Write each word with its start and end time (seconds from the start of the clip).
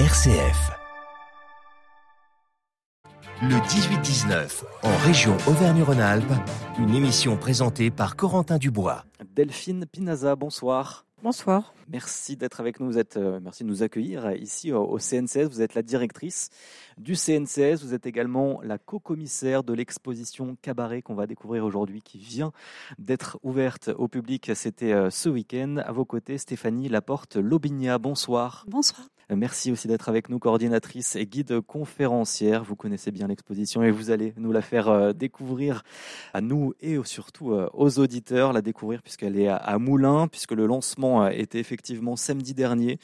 RCF. 0.00 0.72
Le 3.42 3.54
18-19, 3.54 4.64
en 4.82 4.96
région 5.06 5.36
Auvergne-Rhône-Alpes, 5.46 6.32
une 6.80 6.92
émission 6.96 7.36
présentée 7.36 7.92
par 7.92 8.16
Corentin 8.16 8.58
Dubois. 8.58 9.04
Delphine 9.36 9.86
Pinaza, 9.86 10.34
bonsoir. 10.34 11.06
Bonsoir. 11.22 11.74
Merci 11.88 12.36
d'être 12.36 12.58
avec 12.58 12.80
nous. 12.80 12.86
Vous 12.86 12.98
êtes, 12.98 13.16
euh, 13.18 13.38
merci 13.40 13.62
de 13.62 13.68
nous 13.68 13.84
accueillir 13.84 14.32
ici 14.32 14.72
au, 14.72 14.84
au 14.84 14.98
CNCS. 14.98 15.48
Vous 15.48 15.62
êtes 15.62 15.76
la 15.76 15.82
directrice 15.82 16.50
du 16.98 17.14
CNCS. 17.14 17.84
Vous 17.84 17.94
êtes 17.94 18.06
également 18.06 18.60
la 18.62 18.78
co-commissaire 18.78 19.62
de 19.62 19.74
l'exposition 19.74 20.56
Cabaret 20.60 21.02
qu'on 21.02 21.14
va 21.14 21.28
découvrir 21.28 21.64
aujourd'hui, 21.64 22.02
qui 22.02 22.18
vient 22.18 22.50
d'être 22.98 23.38
ouverte 23.44 23.90
au 23.96 24.08
public. 24.08 24.50
C'était 24.56 24.92
euh, 24.92 25.08
ce 25.10 25.28
week-end. 25.28 25.76
À 25.84 25.92
vos 25.92 26.04
côtés, 26.04 26.36
Stéphanie 26.36 26.88
Laporte-Lobigna. 26.88 27.98
Bonsoir. 27.98 28.64
Bonsoir. 28.68 29.06
Euh, 29.30 29.36
Merci 29.36 29.72
aussi 29.72 29.88
d'être 29.88 30.08
avec 30.08 30.28
nous, 30.28 30.38
coordinatrice 30.38 31.16
et 31.16 31.26
guide 31.26 31.60
conférencière. 31.60 32.64
Vous 32.64 32.76
connaissez 32.76 33.10
bien 33.10 33.26
l'exposition 33.28 33.82
et 33.82 33.90
vous 33.90 34.10
allez 34.10 34.34
nous 34.36 34.52
la 34.52 34.62
faire 34.62 34.88
euh, 34.88 35.12
découvrir 35.12 35.82
à 36.32 36.40
nous 36.40 36.74
et 36.80 36.98
surtout 37.04 37.52
euh, 37.52 37.68
aux 37.72 37.98
auditeurs, 37.98 38.52
la 38.52 38.62
découvrir 38.62 39.02
puisqu'elle 39.02 39.38
est 39.38 39.48
à- 39.48 39.78
Moulins, 39.78 40.28
puisque 40.28 40.52
le 40.52 40.66
lancement 40.66 41.28
était 41.28 41.58
effectivement 41.58 42.16
samedi 42.16 42.54
dernier 42.54 42.98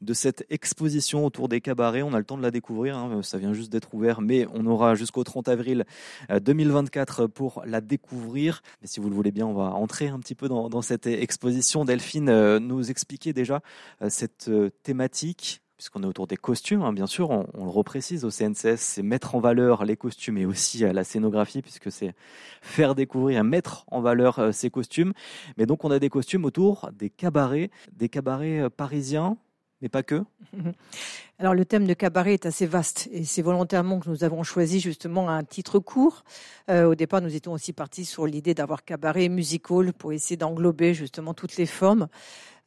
de 0.00 0.12
cette 0.12 0.44
exposition 0.50 1.24
autour 1.24 1.48
des 1.48 1.60
cabarets. 1.60 2.02
On 2.02 2.12
a 2.14 2.18
le 2.18 2.24
temps 2.24 2.36
de 2.36 2.42
la 2.42 2.50
découvrir, 2.50 2.96
hein, 2.96 3.22
ça 3.22 3.38
vient 3.38 3.52
juste 3.52 3.70
d'être 3.70 3.94
ouvert, 3.94 4.20
mais 4.20 4.46
on 4.52 4.66
aura 4.66 4.96
jusqu'au 4.96 5.22
30 5.24 5.48
avril 5.48 5.84
euh, 6.30 6.40
2024 6.40 7.26
pour 7.26 7.62
la 7.64 7.80
découvrir. 7.80 8.60
Mais 8.82 8.88
si 8.88 9.00
vous 9.00 9.08
le 9.08 9.14
voulez 9.14 9.30
bien, 9.30 9.46
on 9.46 9.54
va 9.54 9.70
entrer 9.74 10.08
un 10.08 10.18
petit 10.18 10.34
peu 10.34 10.48
dans, 10.48 10.82
cette 10.82 11.06
exposition. 11.06 11.84
Delphine 11.84 12.58
nous 12.58 12.90
expliquait 12.90 13.32
déjà 13.32 13.60
cette 14.08 14.50
thématique 14.82 15.62
puisqu'on 15.76 16.02
est 16.02 16.06
autour 16.06 16.26
des 16.26 16.36
costumes, 16.36 16.82
hein, 16.82 16.92
bien 16.92 17.06
sûr, 17.06 17.30
on, 17.30 17.46
on 17.54 17.64
le 17.64 17.70
reprécise 17.70 18.24
au 18.24 18.30
CNCS, 18.30 18.76
c'est 18.76 19.02
mettre 19.02 19.34
en 19.34 19.40
valeur 19.40 19.84
les 19.84 19.96
costumes 19.96 20.38
et 20.38 20.46
aussi 20.46 20.84
euh, 20.84 20.92
la 20.92 21.04
scénographie, 21.04 21.62
puisque 21.62 21.92
c'est 21.92 22.14
faire 22.62 22.94
découvrir, 22.94 23.44
mettre 23.44 23.84
en 23.90 24.00
valeur 24.00 24.38
euh, 24.38 24.52
ces 24.52 24.70
costumes. 24.70 25.12
Mais 25.58 25.66
donc 25.66 25.84
on 25.84 25.90
a 25.90 25.98
des 25.98 26.08
costumes 26.08 26.44
autour 26.44 26.90
des 26.98 27.10
cabarets, 27.10 27.70
des 27.92 28.08
cabarets 28.08 28.60
euh, 28.60 28.70
parisiens, 28.70 29.36
mais 29.82 29.88
pas 29.88 30.02
que. 30.02 30.22
Alors 31.38 31.54
le 31.54 31.64
thème 31.66 31.86
de 31.86 31.92
cabaret 31.92 32.34
est 32.34 32.46
assez 32.46 32.66
vaste 32.66 33.08
et 33.12 33.24
c'est 33.24 33.42
volontairement 33.42 34.00
que 34.00 34.08
nous 34.08 34.24
avons 34.24 34.42
choisi 34.42 34.80
justement 34.80 35.28
un 35.28 35.44
titre 35.44 35.78
court. 35.78 36.24
Euh, 36.70 36.86
au 36.86 36.94
départ, 36.94 37.20
nous 37.20 37.34
étions 37.34 37.52
aussi 37.52 37.72
partis 37.72 38.06
sur 38.06 38.26
l'idée 38.26 38.54
d'avoir 38.54 38.84
cabaret 38.84 39.28
musical 39.28 39.92
pour 39.92 40.12
essayer 40.12 40.36
d'englober 40.36 40.94
justement 40.94 41.34
toutes 41.34 41.56
les 41.56 41.66
formes. 41.66 42.08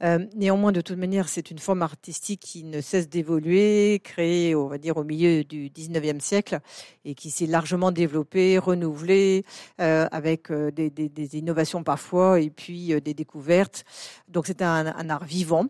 Euh, 0.02 0.20
néanmoins, 0.34 0.72
de 0.72 0.80
toute 0.80 0.98
manière, 0.98 1.28
c'est 1.28 1.52
une 1.52 1.58
forme 1.58 1.82
artistique 1.82 2.40
qui 2.40 2.64
ne 2.64 2.80
cesse 2.80 3.10
d'évoluer, 3.10 4.00
créée, 4.02 4.56
on 4.56 4.68
va 4.68 4.78
dire, 4.78 4.96
au 4.96 5.04
milieu 5.04 5.44
du 5.44 5.70
19e 5.70 6.22
siècle 6.22 6.60
et 7.04 7.16
qui 7.16 7.32
s'est 7.32 7.48
largement 7.48 7.92
développée, 7.92 8.60
renouvelée, 8.60 9.44
euh, 9.82 10.08
avec 10.12 10.54
des, 10.54 11.38
innovations 11.38 11.84
parfois 11.84 12.40
et 12.40 12.50
puis 12.50 12.94
des 13.02 13.14
découvertes. 13.14 13.84
Donc 14.30 14.46
c'est 14.48 14.62
un 14.62 15.10
art 15.10 15.26
vivant. 15.26 15.66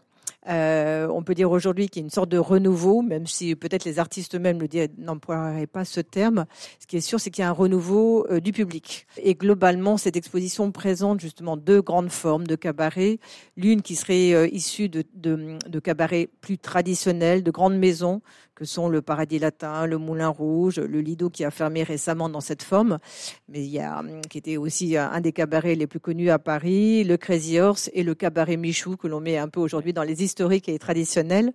Euh, 0.47 1.07
on 1.09 1.21
peut 1.21 1.35
dire 1.35 1.51
aujourd'hui 1.51 1.89
qu'il 1.89 2.01
y 2.01 2.03
a 2.03 2.05
une 2.05 2.09
sorte 2.09 2.29
de 2.29 2.37
renouveau, 2.37 3.01
même 3.01 3.27
si 3.27 3.55
peut-être 3.55 3.83
les 3.83 3.99
artistes 3.99 4.35
eux-mêmes 4.35 4.59
n'emploieraient 4.97 5.67
pas 5.67 5.85
ce 5.85 5.99
terme. 5.99 6.45
Ce 6.79 6.87
qui 6.87 6.97
est 6.97 7.01
sûr, 7.01 7.19
c'est 7.19 7.29
qu'il 7.29 7.41
y 7.41 7.45
a 7.45 7.49
un 7.49 7.53
renouveau 7.53 8.25
euh, 8.31 8.39
du 8.39 8.51
public. 8.53 9.05
Et 9.17 9.35
globalement, 9.35 9.97
cette 9.97 10.15
exposition 10.15 10.71
présente 10.71 11.19
justement 11.19 11.57
deux 11.57 11.81
grandes 11.81 12.11
formes 12.11 12.47
de 12.47 12.55
cabaret. 12.55 13.19
L'une 13.57 13.81
qui 13.81 13.95
serait 13.95 14.33
euh, 14.33 14.47
issue 14.47 14.87
de, 14.87 15.03
de, 15.13 15.57
de 15.67 15.79
cabarets 15.79 16.29
plus 16.41 16.57
traditionnels, 16.57 17.43
de 17.43 17.51
grandes 17.51 17.77
maisons, 17.77 18.21
que 18.59 18.65
sont 18.65 18.89
le 18.89 19.01
Paradis 19.01 19.39
Latin, 19.39 19.85
le 19.85 19.97
Moulin 19.97 20.27
Rouge, 20.27 20.79
le 20.79 20.99
Lido 20.99 21.29
qui 21.29 21.45
a 21.45 21.49
fermé 21.49 21.81
récemment 21.81 22.27
dans 22.27 22.41
cette 22.41 22.61
forme, 22.61 22.99
mais 23.47 23.63
il 23.63 23.69
y 23.69 23.79
a, 23.79 23.99
hum, 23.99 24.19
qui 24.29 24.37
était 24.37 24.57
aussi 24.57 24.97
euh, 24.97 25.07
un 25.07 25.21
des 25.21 25.31
cabarets 25.31 25.75
les 25.75 25.87
plus 25.87 26.01
connus 26.01 26.29
à 26.29 26.39
Paris, 26.39 27.05
le 27.05 27.15
Crazy 27.15 27.57
Horse 27.57 27.89
et 27.93 28.03
le 28.03 28.15
cabaret 28.15 28.57
Michou 28.57 28.97
que 28.97 29.07
l'on 29.07 29.21
met 29.21 29.37
un 29.37 29.47
peu 29.47 29.61
aujourd'hui 29.61 29.93
dans 29.93 30.03
les 30.03 30.23
historiques 30.23 30.67
et 30.67 30.77
traditionnels. 30.77 31.53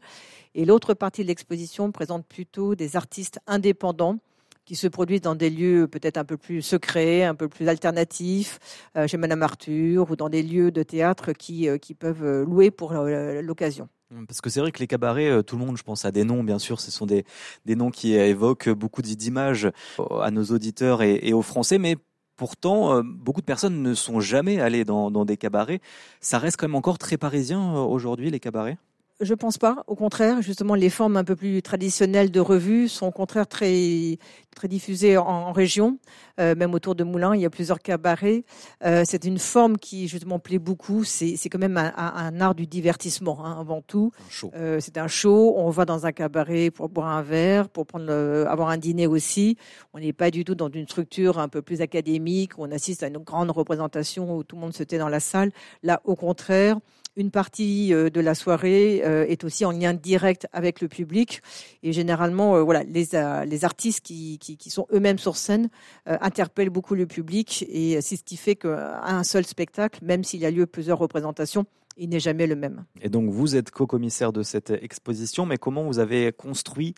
Et 0.54 0.64
l'autre 0.64 0.94
partie 0.94 1.20
de 1.20 1.26
l'exposition 1.26 1.92
présente 1.92 2.26
plutôt 2.26 2.74
des 2.74 2.96
artistes 2.96 3.38
indépendants 3.46 4.16
qui 4.64 4.74
se 4.74 4.88
produisent 4.88 5.20
dans 5.20 5.34
des 5.34 5.50
lieux 5.50 5.86
peut-être 5.86 6.16
un 6.16 6.24
peu 6.24 6.38
plus 6.38 6.62
secrets, 6.62 7.24
un 7.24 7.34
peu 7.34 7.48
plus 7.48 7.68
alternatifs, 7.68 8.58
euh, 8.96 9.06
chez 9.06 9.18
Madame 9.18 9.42
Arthur 9.42 10.10
ou 10.10 10.16
dans 10.16 10.30
des 10.30 10.42
lieux 10.42 10.70
de 10.70 10.82
théâtre 10.82 11.32
qui, 11.34 11.68
euh, 11.68 11.76
peuvent 11.98 12.44
louer 12.44 12.70
pour 12.70 12.94
l'occasion. 12.94 13.90
Parce 14.28 14.40
que 14.40 14.50
c'est 14.50 14.60
vrai 14.60 14.70
que 14.70 14.78
les 14.78 14.86
cabarets, 14.86 15.28
euh, 15.28 15.42
tout 15.42 15.56
le 15.56 15.64
monde, 15.64 15.76
je 15.76 15.82
pense 15.82 16.04
à 16.04 16.12
des 16.12 16.24
noms, 16.24 16.44
bien 16.44 16.58
sûr, 16.58 16.80
ce 16.80 16.90
sont 16.90 17.06
des, 17.06 17.24
des 17.64 17.74
noms 17.74 17.90
qui 17.90 18.14
évoquent 18.14 18.68
beaucoup 18.68 19.02
d'images 19.02 19.66
euh, 19.98 20.20
à 20.20 20.30
nos 20.30 20.44
auditeurs 20.44 21.02
et, 21.02 21.32
aux 21.32 21.42
Français, 21.42 21.78
mais 21.78 21.96
pourtant, 22.36 22.96
euh, 22.96 23.02
beaucoup 23.04 23.40
de 23.40 23.46
personnes 23.46 23.82
ne 23.82 23.94
sont 23.94 24.20
jamais 24.20 24.60
allées 24.60 24.84
dans, 24.84 25.10
dans 25.10 25.24
des 25.24 25.36
cabarets. 25.36 25.80
Ça 26.20 26.38
reste 26.38 26.58
quand 26.58 26.68
même 26.68 26.74
encore 26.74 26.98
très 26.98 27.16
parisien 27.16 27.74
euh, 27.74 27.80
aujourd'hui, 27.80 28.30
les 28.30 28.40
cabarets? 28.40 28.78
Je 29.20 29.32
pense 29.32 29.58
pas. 29.58 29.84
Au 29.86 29.94
contraire, 29.94 30.42
justement, 30.42 30.74
les 30.74 30.90
formes 30.90 31.16
un 31.16 31.22
peu 31.22 31.36
plus 31.36 31.62
traditionnelles 31.62 32.32
de 32.32 32.40
revues 32.40 32.88
sont 32.88 33.06
au 33.06 33.10
contraire 33.12 33.46
très, 33.46 34.18
très 34.56 34.66
diffusées 34.66 35.16
en, 35.16 35.24
en 35.24 35.52
région. 35.52 35.98
Euh, 36.40 36.56
même 36.56 36.74
autour 36.74 36.96
de 36.96 37.04
Moulins, 37.04 37.36
il 37.36 37.40
y 37.40 37.44
a 37.44 37.50
plusieurs 37.50 37.78
cabarets. 37.78 38.42
Euh, 38.84 39.04
c'est 39.06 39.24
une 39.24 39.38
forme 39.38 39.78
qui, 39.78 40.08
justement, 40.08 40.40
plaît 40.40 40.58
beaucoup. 40.58 41.04
C'est 41.04 41.36
quand 41.48 41.60
même 41.60 41.76
un, 41.76 42.40
art 42.40 42.56
du 42.56 42.66
divertissement, 42.66 43.44
hein, 43.46 43.56
avant 43.60 43.82
tout. 43.82 44.10
Euh, 44.56 44.78
c'est 44.80 44.98
un 44.98 45.06
show. 45.06 45.54
On 45.58 45.70
va 45.70 45.84
dans 45.84 46.06
un 46.06 46.12
cabaret 46.12 46.72
pour 46.72 46.88
boire 46.88 47.06
un 47.06 47.22
verre, 47.22 47.68
pour 47.68 47.86
prendre 47.86 48.06
le- 48.06 48.46
avoir 48.48 48.68
un 48.68 48.78
dîner 48.78 49.06
aussi. 49.06 49.56
On 49.92 50.00
n'est 50.00 50.12
pas 50.12 50.32
du 50.32 50.44
tout 50.44 50.56
dans 50.56 50.68
une 50.68 50.88
structure 50.88 51.38
un 51.38 51.48
peu 51.48 51.62
plus 51.62 51.82
académique 51.82 52.58
où 52.58 52.64
on 52.64 52.72
assiste 52.72 53.04
à 53.04 53.06
une 53.06 53.18
grande 53.18 53.52
représentation 53.52 54.36
où 54.36 54.42
tout 54.42 54.56
le 54.56 54.62
monde 54.62 54.74
se 54.74 54.82
tait 54.82 54.98
dans 54.98 55.08
la 55.08 55.20
salle. 55.20 55.52
Là, 55.84 56.00
au 56.02 56.16
contraire, 56.16 56.78
une 57.16 57.30
partie 57.30 57.92
euh, 57.92 58.10
de 58.10 58.20
la 58.20 58.34
soirée 58.34 59.02
euh, 59.04 59.26
est 59.26 59.44
aussi 59.44 59.64
en 59.64 59.70
lien 59.70 59.94
direct 59.94 60.46
avec 60.52 60.80
le 60.80 60.88
public. 60.88 61.42
Et 61.82 61.92
généralement, 61.92 62.56
euh, 62.56 62.62
voilà, 62.62 62.82
les, 62.84 63.64
artistes 63.64 64.04
qui, 64.04 64.38
qui, 64.38 64.70
sont 64.70 64.86
eux-mêmes 64.92 65.18
sur 65.18 65.36
scène 65.36 65.68
interpellent 66.06 66.70
beaucoup 66.70 66.94
le 66.94 67.06
public. 67.06 67.64
Et 67.68 68.00
c'est 68.00 68.16
ce 68.16 68.24
qui 68.24 68.36
fait 68.36 68.56
qu'un 68.56 69.22
seul 69.22 69.46
spectacle, 69.46 70.00
même 70.04 70.24
s'il 70.24 70.40
y 70.40 70.46
a 70.46 70.50
lieu 70.50 70.66
plusieurs 70.66 70.98
représentations, 70.98 71.66
il 71.96 72.08
n'est 72.08 72.20
jamais 72.20 72.46
le 72.46 72.56
même. 72.56 72.84
Et 73.00 73.08
donc, 73.08 73.30
vous 73.30 73.54
êtes 73.56 73.70
co-commissaire 73.70 74.32
de 74.32 74.42
cette 74.42 74.70
exposition, 74.70 75.46
mais 75.46 75.56
comment 75.56 75.84
vous 75.84 75.98
avez 75.98 76.32
construit 76.32 76.94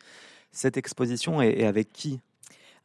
cette 0.52 0.76
exposition 0.76 1.42
et 1.42 1.64
avec 1.64 1.92
qui? 1.92 2.20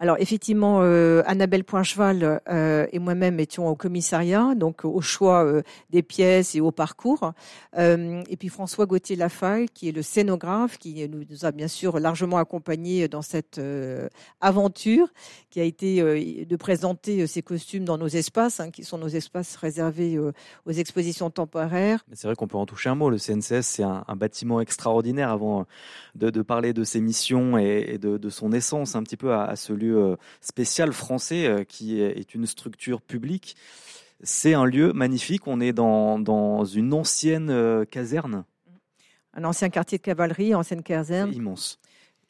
Alors 0.02 0.16
effectivement, 0.18 0.80
euh, 0.82 1.22
Annabelle 1.28 1.64
Poincheval 1.64 2.42
euh, 2.50 2.88
et 2.92 2.98
moi-même 2.98 3.40
étions 3.40 3.68
au 3.68 3.76
commissariat, 3.76 4.56
donc 4.56 4.84
au 4.84 5.00
choix 5.00 5.46
euh, 5.46 5.62
des 5.92 6.02
pièces 6.02 6.56
et 6.56 6.60
au 6.60 6.72
parcours. 6.72 7.34
Et 7.78 8.38
puis 8.38 8.50
François 8.50 8.88
Gauthier 8.88 9.16
Lafaille, 9.16 9.68
qui 9.72 9.90
est 9.90 9.92
le 9.92 10.02
scénographe, 10.02 10.80
qui 10.80 11.08
nous, 11.08 11.46
a 11.46 11.52
bien 11.52 11.68
sûr 11.68 12.00
largement 12.00 12.38
accompagnés 12.38 13.08
dans 13.08 13.22
cette 13.22 13.62
aventure, 14.42 15.08
qui 15.52 15.62
a 15.62 15.64
été 15.64 16.02
de 16.02 16.56
présenter 16.56 17.28
ces 17.28 17.42
costumes 17.42 17.86
dans 17.86 17.98
nos 17.98 18.08
espaces, 18.08 18.60
hein, 18.60 18.72
qui 18.72 18.84
sont 18.84 18.98
nos 18.98 19.08
espaces 19.08 19.56
réservés 19.56 20.18
aux 20.20 20.72
expositions 20.72 21.30
temporaires. 21.30 22.04
C'est 22.14 22.28
vrai 22.28 22.36
qu'on 22.36 22.48
peut 22.48 22.58
en 22.58 22.66
toucher 22.66 22.90
un 22.90 22.96
mot. 22.96 23.10
Le 23.10 23.18
CNCS, 23.18 23.62
c'est 23.62 23.84
un, 23.84 24.04
bâtiment 24.16 24.62
extraordinaire 24.62 25.30
avant 25.30 25.66
de, 26.16 26.42
parler 26.42 26.74
de 26.74 26.84
ses 26.84 27.02
missions 27.02 27.58
et, 27.58 27.98
de, 28.00 28.30
son 28.30 28.52
essence 28.52 28.96
un 28.96 29.04
petit 29.04 29.18
peu 29.18 29.34
à 29.34 29.56
ce 29.56 29.74
lieu 29.74 29.91
euh, 29.96 30.16
spécial 30.42 30.94
français 30.94 31.46
euh, 31.46 31.64
qui 31.64 32.02
est 32.02 32.34
une 32.34 32.46
structure 32.46 33.02
publique. 33.02 33.56
C'est 34.24 34.54
un 34.54 34.66
lieu 34.66 34.94
magnifique. 34.94 35.48
On 35.48 35.60
est 35.60 35.74
dans, 35.74 36.20
dans 36.20 36.64
une 36.66 36.94
ancienne 36.94 37.50
euh, 37.50 37.86
caserne. 37.86 38.46
Un 39.34 39.44
ancien 39.46 39.70
quartier 39.70 39.98
de 39.98 40.04
cavalerie, 40.04 40.54
ancienne 40.54 40.84
caserne. 40.84 41.34
immense. 41.34 41.80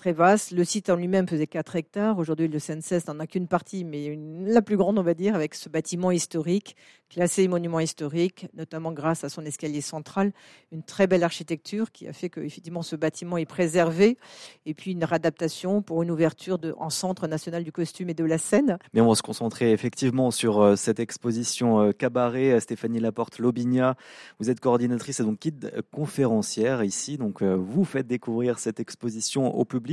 Très 0.01 0.13
vaste. 0.13 0.49
Le 0.49 0.63
site 0.63 0.89
en 0.89 0.95
lui-même 0.95 1.27
faisait 1.27 1.45
4 1.45 1.75
hectares. 1.75 2.17
Aujourd'hui, 2.17 2.47
le 2.47 2.57
CNCS 2.57 3.07
n'en 3.07 3.19
a 3.19 3.27
qu'une 3.27 3.47
partie, 3.47 3.83
mais 3.83 4.17
la 4.47 4.63
plus 4.63 4.75
grande, 4.75 4.97
on 4.97 5.03
va 5.03 5.13
dire, 5.13 5.35
avec 5.35 5.53
ce 5.53 5.69
bâtiment 5.69 6.09
historique, 6.09 6.75
classé 7.07 7.47
monument 7.47 7.79
historique, 7.79 8.47
notamment 8.55 8.93
grâce 8.93 9.23
à 9.23 9.29
son 9.29 9.45
escalier 9.45 9.81
central. 9.81 10.31
Une 10.71 10.81
très 10.81 11.05
belle 11.05 11.23
architecture 11.23 11.91
qui 11.91 12.07
a 12.07 12.13
fait 12.13 12.29
que, 12.29 12.39
effectivement, 12.39 12.81
ce 12.81 12.95
bâtiment 12.95 13.37
est 13.37 13.45
préservé. 13.45 14.17
Et 14.65 14.73
puis, 14.73 14.93
une 14.93 15.03
réadaptation 15.03 15.83
pour 15.83 16.01
une 16.01 16.09
ouverture 16.09 16.57
en 16.79 16.89
Centre 16.89 17.27
national 17.27 17.63
du 17.63 17.71
costume 17.71 18.09
et 18.09 18.15
de 18.15 18.23
la 18.23 18.39
scène. 18.39 18.79
Mais 18.93 19.01
on 19.01 19.09
va 19.09 19.15
se 19.15 19.21
concentrer 19.21 19.71
effectivement 19.71 20.31
sur 20.31 20.61
euh, 20.61 20.75
cette 20.75 20.99
exposition 20.99 21.79
euh, 21.79 21.91
cabaret. 21.91 22.53
Euh, 22.53 22.59
Stéphanie 22.59 22.99
Laporte 22.99 23.37
Lobigna, 23.37 23.95
vous 24.39 24.49
êtes 24.49 24.59
coordinatrice 24.59 25.19
et 25.19 25.23
donc 25.23 25.41
guide 25.41 25.83
conférencière 25.91 26.83
ici. 26.83 27.19
Donc 27.19 27.43
vous 27.43 27.83
faites 27.83 28.07
découvrir 28.07 28.57
cette 28.57 28.79
exposition 28.79 29.53
au 29.53 29.65
public. 29.65 29.90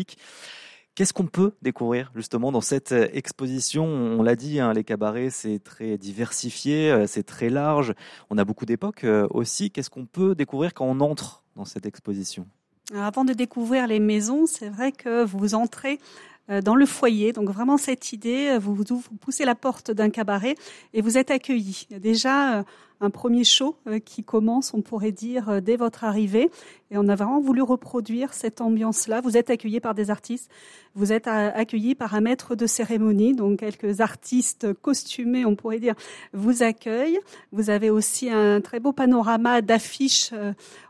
Qu'est-ce 0.98 1.12
qu'on 1.12 1.26
peut 1.26 1.52
découvrir 1.62 2.10
justement 2.16 2.50
dans 2.50 2.60
cette 2.60 2.90
euh, 2.90 3.06
exposition? 3.12 3.84
On 3.86 4.20
l'a 4.20 4.34
dit, 4.34 4.58
hein, 4.58 4.72
les 4.72 4.82
cabarets, 4.82 5.30
c'est 5.30 5.60
très 5.60 5.96
diversifié, 5.96 6.90
euh, 6.90 7.06
c'est 7.06 7.22
très 7.22 7.50
large. 7.50 7.94
On 8.30 8.36
a 8.36 8.44
beaucoup 8.44 8.66
d'époques 8.66 9.04
euh, 9.04 9.28
aussi. 9.30 9.70
Qu'est-ce 9.70 9.90
qu'on 9.90 10.06
peut 10.06 10.34
découvrir 10.34 10.74
quand 10.74 10.86
on 10.86 10.98
entre 10.98 11.44
dans 11.54 11.64
cette 11.64 11.86
exposition? 11.86 12.48
Avant 12.92 13.24
de 13.24 13.32
découvrir 13.32 13.86
les 13.86 14.00
maisons, 14.00 14.46
c'est 14.46 14.70
vrai 14.70 14.90
que 14.90 15.24
vous 15.24 15.54
entrez 15.54 16.00
dans 16.64 16.74
le 16.74 16.86
foyer. 16.86 17.32
Donc 17.32 17.48
vraiment 17.48 17.76
cette 17.76 18.12
idée, 18.12 18.58
vous, 18.58 18.74
vous 18.74 19.16
poussez 19.20 19.44
la 19.44 19.54
porte 19.54 19.92
d'un 19.92 20.10
cabaret 20.10 20.56
et 20.94 21.00
vous 21.00 21.16
êtes 21.16 21.30
accueilli. 21.30 21.86
Déjà 22.00 22.64
un 23.00 23.10
premier 23.10 23.44
show 23.44 23.76
euh, 23.86 23.98
qui 23.98 24.24
commence, 24.24 24.74
on 24.74 24.82
pourrait 24.82 25.12
dire, 25.12 25.48
euh, 25.48 25.60
dès 25.60 25.76
votre 25.76 26.04
arrivée. 26.04 26.50
Et 26.90 26.98
on 26.98 27.08
a 27.08 27.14
vraiment 27.14 27.40
voulu 27.40 27.62
reproduire 27.62 28.32
cette 28.32 28.60
ambiance-là. 28.60 29.20
Vous 29.20 29.36
êtes 29.36 29.50
accueillis 29.50 29.80
par 29.80 29.94
des 29.94 30.10
artistes, 30.10 30.50
vous 30.94 31.12
êtes 31.12 31.28
euh, 31.28 31.50
accueillis 31.54 31.94
par 31.94 32.14
un 32.14 32.20
maître 32.20 32.56
de 32.56 32.66
cérémonie, 32.66 33.34
donc 33.34 33.60
quelques 33.60 34.00
artistes 34.00 34.72
costumés, 34.74 35.44
on 35.44 35.54
pourrait 35.54 35.80
dire, 35.80 35.94
vous 36.32 36.62
accueillent. 36.62 37.20
Vous 37.52 37.70
avez 37.70 37.90
aussi 37.90 38.30
un 38.30 38.60
très 38.60 38.80
beau 38.80 38.92
panorama 38.92 39.62
d'affiches 39.62 40.32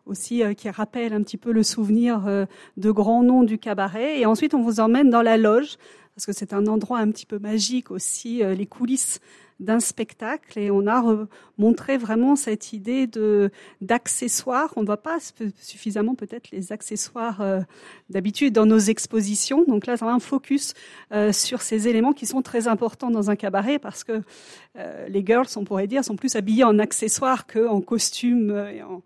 aussi 0.06 0.42
qui 0.56 0.70
rappelle 0.70 1.12
un 1.12 1.22
petit 1.22 1.36
peu 1.36 1.52
le 1.52 1.62
souvenir 1.62 2.46
de 2.76 2.90
grands 2.90 3.22
noms 3.22 3.42
du 3.42 3.58
cabaret. 3.58 4.20
Et 4.20 4.26
ensuite, 4.26 4.54
on 4.54 4.62
vous 4.62 4.80
emmène 4.80 5.10
dans 5.10 5.22
la 5.22 5.36
loge 5.36 5.76
parce 6.14 6.26
que 6.26 6.32
c'est 6.32 6.52
un 6.52 6.66
endroit 6.66 6.98
un 6.98 7.10
petit 7.10 7.26
peu 7.26 7.38
magique 7.38 7.90
aussi, 7.90 8.42
les 8.42 8.66
coulisses 8.66 9.20
d'un 9.60 9.80
spectacle 9.80 10.58
et 10.58 10.70
on 10.70 10.86
a 10.86 11.26
montré 11.56 11.96
vraiment 11.96 12.36
cette 12.36 12.72
idée 12.72 13.06
de 13.06 13.50
d'accessoires. 13.80 14.72
On 14.76 14.82
ne 14.82 14.86
voit 14.86 15.02
pas 15.02 15.18
suffisamment 15.60 16.14
peut-être 16.14 16.50
les 16.50 16.72
accessoires 16.72 17.40
euh, 17.40 17.60
d'habitude 18.08 18.54
dans 18.54 18.66
nos 18.66 18.78
expositions. 18.78 19.64
Donc 19.64 19.86
là, 19.86 19.96
ça 19.96 20.06
un 20.06 20.20
focus 20.20 20.74
euh, 21.12 21.32
sur 21.32 21.60
ces 21.60 21.88
éléments 21.88 22.12
qui 22.12 22.26
sont 22.26 22.42
très 22.42 22.68
importants 22.68 23.10
dans 23.10 23.30
un 23.30 23.36
cabaret 23.36 23.78
parce 23.78 24.04
que 24.04 24.22
euh, 24.76 25.08
les 25.08 25.24
girls, 25.24 25.48
on 25.56 25.64
pourrait 25.64 25.86
dire, 25.86 26.04
sont 26.04 26.16
plus 26.16 26.36
habillées 26.36 26.64
en 26.64 26.78
accessoires 26.78 27.46
qu'en 27.46 27.80
costume 27.80 28.50
et 28.72 28.82
en, 28.82 29.02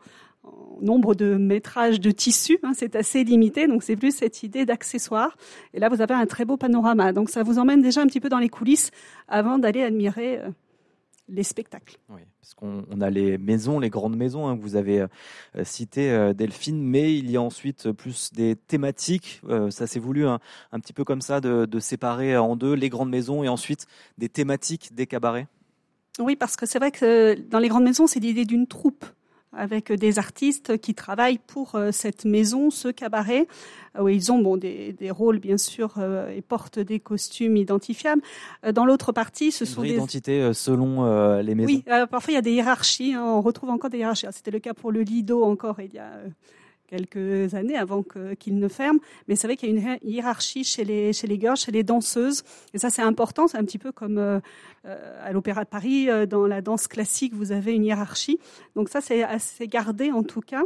nombre 0.80 1.14
de 1.14 1.36
métrages 1.36 2.00
de 2.00 2.10
tissu, 2.10 2.58
hein, 2.62 2.72
c'est 2.74 2.96
assez 2.96 3.24
limité, 3.24 3.68
donc 3.68 3.82
c'est 3.82 3.96
plus 3.96 4.14
cette 4.14 4.42
idée 4.42 4.66
d'accessoires. 4.66 5.36
Et 5.74 5.80
là, 5.80 5.88
vous 5.88 6.00
avez 6.00 6.14
un 6.14 6.26
très 6.26 6.44
beau 6.44 6.56
panorama, 6.56 7.12
donc 7.12 7.30
ça 7.30 7.42
vous 7.42 7.58
emmène 7.58 7.82
déjà 7.82 8.02
un 8.02 8.06
petit 8.06 8.20
peu 8.20 8.28
dans 8.28 8.38
les 8.38 8.48
coulisses 8.48 8.90
avant 9.28 9.58
d'aller 9.58 9.82
admirer 9.82 10.38
euh, 10.38 10.48
les 11.28 11.44
spectacles. 11.44 11.98
Oui, 12.08 12.22
parce 12.40 12.54
qu'on 12.54 13.00
a 13.00 13.10
les 13.10 13.38
maisons, 13.38 13.78
les 13.78 13.90
grandes 13.90 14.16
maisons 14.16 14.48
hein, 14.48 14.56
que 14.56 14.62
vous 14.62 14.74
avez 14.74 15.00
euh, 15.00 15.06
citées, 15.62 16.10
euh, 16.10 16.32
Delphine, 16.32 16.82
mais 16.82 17.16
il 17.16 17.30
y 17.30 17.36
a 17.36 17.42
ensuite 17.42 17.92
plus 17.92 18.32
des 18.32 18.56
thématiques. 18.56 19.40
ça 19.70 19.86
s'est 19.86 20.00
voulu 20.00 20.26
un, 20.26 20.40
petit 20.72 20.92
peu 20.92 21.04
comme 21.04 21.22
ça 21.22 21.40
de, 21.40 21.66
de 21.66 21.78
séparer 21.78 22.36
en 22.36 22.56
deux 22.56 22.74
les 22.74 22.88
grandes 22.88 23.10
maisons 23.10 23.44
et 23.44 23.48
ensuite 23.48 23.86
des 24.18 24.28
thématiques 24.28 24.94
des 24.94 25.06
cabarets? 25.06 25.46
Oui, 26.18 26.36
parce 26.36 26.56
que 26.56 26.66
c'est 26.66 26.78
vrai 26.78 26.90
que 26.90 27.34
dans 27.48 27.58
les 27.58 27.68
grandes 27.68 27.84
maisons, 27.84 28.06
c'est 28.06 28.20
l'idée 28.20 28.44
d'une 28.44 28.66
troupe 28.66 29.06
avec 29.52 29.93
des 29.93 30.19
artistes 30.19 30.78
qui 30.78 30.94
travaillent 30.94 31.38
pour 31.38 31.75
euh, 31.75 31.93
cette 31.93 32.25
maison, 32.25 32.70
ce 32.70 32.88
cabaret, 32.88 33.46
où 34.00 34.08
ils 34.08 34.32
ont 34.32 34.38
bon, 34.38 34.56
des, 34.56 34.93
des 34.93 35.10
rôles 35.10 35.38
bien 35.38 35.58
sûr 35.58 35.94
euh, 35.99 36.34
et 36.34 36.40
portent 36.40 36.78
des 36.78 37.00
costumes 37.00 37.56
identifiables. 37.56 38.22
Euh, 38.64 38.72
dans 38.72 38.87
l'autre 38.87 39.12
partie, 39.12 39.52
ce 39.52 39.64
sont 39.64 39.82
des 39.82 39.90
identités 39.90 40.52
selon 40.54 41.40
les 41.40 41.54
maisons. 41.54 41.66
Oui, 41.66 41.84
parfois 42.10 42.32
il 42.32 42.34
y 42.34 42.38
a 42.38 42.43
des 42.43 42.52
hiérarchies. 42.52 43.14
Hein, 43.14 43.25
on 43.25 43.40
retrouve 43.40 43.70
encore 43.70 43.90
des 43.90 43.99
hiérarchies. 43.99 44.26
C'était 44.32 44.50
le 44.50 44.60
cas 44.60 44.75
pour 44.75 44.93
le 44.93 45.02
Lido 45.02 45.44
encore 45.44 45.81
il 45.81 45.93
y 45.93 45.98
a 45.98 46.10
quelques 46.92 47.54
années 47.54 47.76
avant 47.76 48.04
qu'il 48.38 48.58
ne 48.58 48.68
ferme. 48.68 48.98
Mais 49.26 49.34
c'est 49.34 49.46
vrai 49.46 49.56
qu'il 49.56 49.70
y 49.70 49.72
a 49.72 49.80
une 49.80 49.98
hiérarchie 50.02 50.62
chez 50.62 50.84
les, 50.84 51.14
chez 51.14 51.26
les 51.26 51.40
girls, 51.40 51.56
chez 51.56 51.72
les 51.72 51.82
danseuses. 51.82 52.42
Et 52.74 52.78
ça, 52.78 52.90
c'est 52.90 53.00
important. 53.00 53.48
C'est 53.48 53.56
un 53.56 53.64
petit 53.64 53.78
peu 53.78 53.92
comme 53.92 54.18
euh, 54.18 54.40
euh, 54.84 55.26
à 55.26 55.32
l'Opéra 55.32 55.64
de 55.64 55.70
Paris, 55.70 56.10
euh, 56.10 56.26
dans 56.26 56.46
la 56.46 56.60
danse 56.60 56.88
classique, 56.88 57.32
vous 57.32 57.50
avez 57.50 57.74
une 57.74 57.84
hiérarchie. 57.84 58.38
Donc 58.76 58.90
ça, 58.90 59.00
c'est 59.00 59.22
assez 59.22 59.68
gardé 59.68 60.12
en 60.12 60.22
tout 60.22 60.42
cas. 60.42 60.62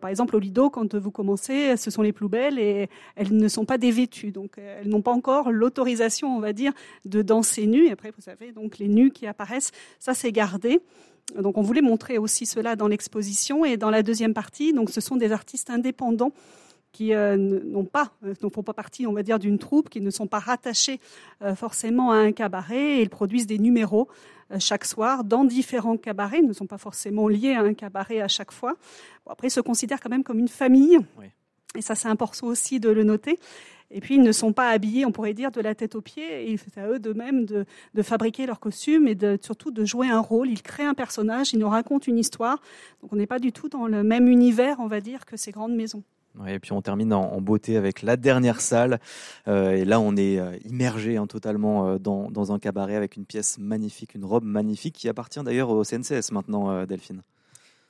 par 0.00 0.08
exemple, 0.08 0.34
au 0.36 0.38
Lido, 0.38 0.70
quand 0.70 0.94
vous 0.94 1.10
commencez, 1.10 1.76
ce 1.76 1.90
sont 1.90 2.02
les 2.02 2.12
plus 2.12 2.28
belles 2.28 2.58
et 2.58 2.88
elles 3.14 3.36
ne 3.36 3.48
sont 3.48 3.66
pas 3.66 3.76
dévêtues. 3.76 4.32
Donc 4.32 4.56
elles 4.56 4.88
n'ont 4.88 5.02
pas 5.02 5.12
encore 5.12 5.52
l'autorisation, 5.52 6.34
on 6.34 6.40
va 6.40 6.52
dire, 6.52 6.72
de 7.04 7.20
danser 7.22 7.66
nues. 7.66 7.86
Et 7.86 7.92
après, 7.92 8.12
vous 8.16 8.30
avez 8.30 8.52
donc 8.52 8.78
les 8.78 8.88
nus 8.88 9.10
qui 9.10 9.26
apparaissent. 9.26 9.72
Ça, 9.98 10.14
c'est 10.14 10.32
gardé. 10.32 10.80
Donc 11.34 11.58
on 11.58 11.62
voulait 11.62 11.82
montrer 11.82 12.18
aussi 12.18 12.46
cela 12.46 12.76
dans 12.76 12.88
l'exposition 12.88 13.64
et 13.64 13.76
dans 13.76 13.90
la 13.90 14.02
deuxième 14.02 14.34
partie. 14.34 14.72
Donc 14.72 14.90
ce 14.90 15.00
sont 15.00 15.16
des 15.16 15.32
artistes 15.32 15.70
indépendants 15.70 16.32
qui 16.96 17.12
euh, 17.12 17.36
n'ont 17.36 17.84
pas, 17.84 18.12
euh, 18.24 18.32
ne 18.42 18.48
font 18.48 18.62
pas 18.62 18.72
partie, 18.72 19.06
on 19.06 19.12
va 19.12 19.22
dire, 19.22 19.38
d'une 19.38 19.58
troupe, 19.58 19.90
qui 19.90 20.00
ne 20.00 20.10
sont 20.10 20.26
pas 20.26 20.38
rattachés 20.38 20.98
euh, 21.42 21.54
forcément 21.54 22.10
à 22.10 22.16
un 22.16 22.32
cabaret. 22.32 22.98
Et 22.98 23.02
ils 23.02 23.10
produisent 23.10 23.46
des 23.46 23.58
numéros 23.58 24.08
chaque 24.60 24.84
soir 24.84 25.24
dans 25.24 25.44
différents 25.44 25.96
cabarets, 25.96 26.38
ils 26.38 26.46
ne 26.46 26.52
sont 26.52 26.68
pas 26.68 26.78
forcément 26.78 27.26
liés 27.26 27.54
à 27.54 27.62
un 27.62 27.74
cabaret 27.74 28.20
à 28.20 28.28
chaque 28.28 28.52
fois. 28.52 28.76
après, 29.28 29.48
ils 29.48 29.50
se 29.50 29.60
considèrent 29.60 29.98
quand 29.98 30.08
même 30.08 30.22
comme 30.22 30.38
une 30.38 30.46
famille. 30.46 31.00
Et 31.74 31.82
ça, 31.82 31.96
c'est 31.96 32.06
important 32.06 32.46
aussi 32.46 32.78
de 32.78 32.88
le 32.88 33.02
noter. 33.02 33.40
Et 33.90 34.00
puis, 34.00 34.16
ils 34.16 34.22
ne 34.22 34.32
sont 34.32 34.52
pas 34.52 34.70
habillés, 34.70 35.06
on 35.06 35.12
pourrait 35.12 35.34
dire, 35.34 35.50
de 35.50 35.60
la 35.60 35.74
tête 35.74 35.94
aux 35.94 36.00
pieds. 36.00 36.50
Et 36.50 36.56
c'est 36.56 36.78
à 36.78 36.88
eux 36.88 36.98
d'eux-mêmes 36.98 37.44
de, 37.44 37.64
de, 37.94 38.02
fabriquer 38.02 38.46
leurs 38.46 38.60
costumes 38.60 39.06
et 39.06 39.14
de, 39.14 39.38
surtout 39.40 39.70
de 39.70 39.84
jouer 39.84 40.08
un 40.08 40.20
rôle. 40.20 40.50
Ils 40.50 40.62
créent 40.62 40.86
un 40.86 40.94
personnage, 40.94 41.52
ils 41.52 41.58
nous 41.58 41.68
racontent 41.68 42.06
une 42.06 42.18
histoire. 42.18 42.60
Donc, 43.00 43.12
on 43.12 43.16
n'est 43.16 43.26
pas 43.26 43.38
du 43.38 43.52
tout 43.52 43.68
dans 43.68 43.86
le 43.86 44.02
même 44.02 44.28
univers, 44.28 44.76
on 44.80 44.86
va 44.86 45.00
dire, 45.00 45.24
que 45.24 45.36
ces 45.36 45.52
grandes 45.52 45.74
maisons. 45.74 46.02
et 46.46 46.58
puis 46.58 46.72
on 46.72 46.82
termine 46.82 47.12
en, 47.12 47.40
beauté 47.40 47.76
avec 47.76 48.02
la 48.02 48.16
dernière 48.16 48.60
salle. 48.60 48.98
Euh, 49.46 49.72
et 49.72 49.84
là, 49.84 50.00
on 50.00 50.16
est 50.16 50.38
euh, 50.38 50.56
immergé 50.64 51.16
hein, 51.16 51.26
totalement 51.26 51.88
euh, 51.88 51.98
dans, 51.98 52.30
dans, 52.30 52.52
un 52.52 52.58
cabaret 52.58 52.96
avec 52.96 53.16
une 53.16 53.24
pièce 53.24 53.58
magnifique, 53.58 54.14
une 54.14 54.24
robe 54.24 54.44
magnifique 54.44 54.94
qui 54.94 55.08
appartient 55.08 55.42
d'ailleurs 55.42 55.70
au 55.70 55.84
CNCS 55.84 56.32
maintenant, 56.32 56.84
Delphine. 56.86 57.22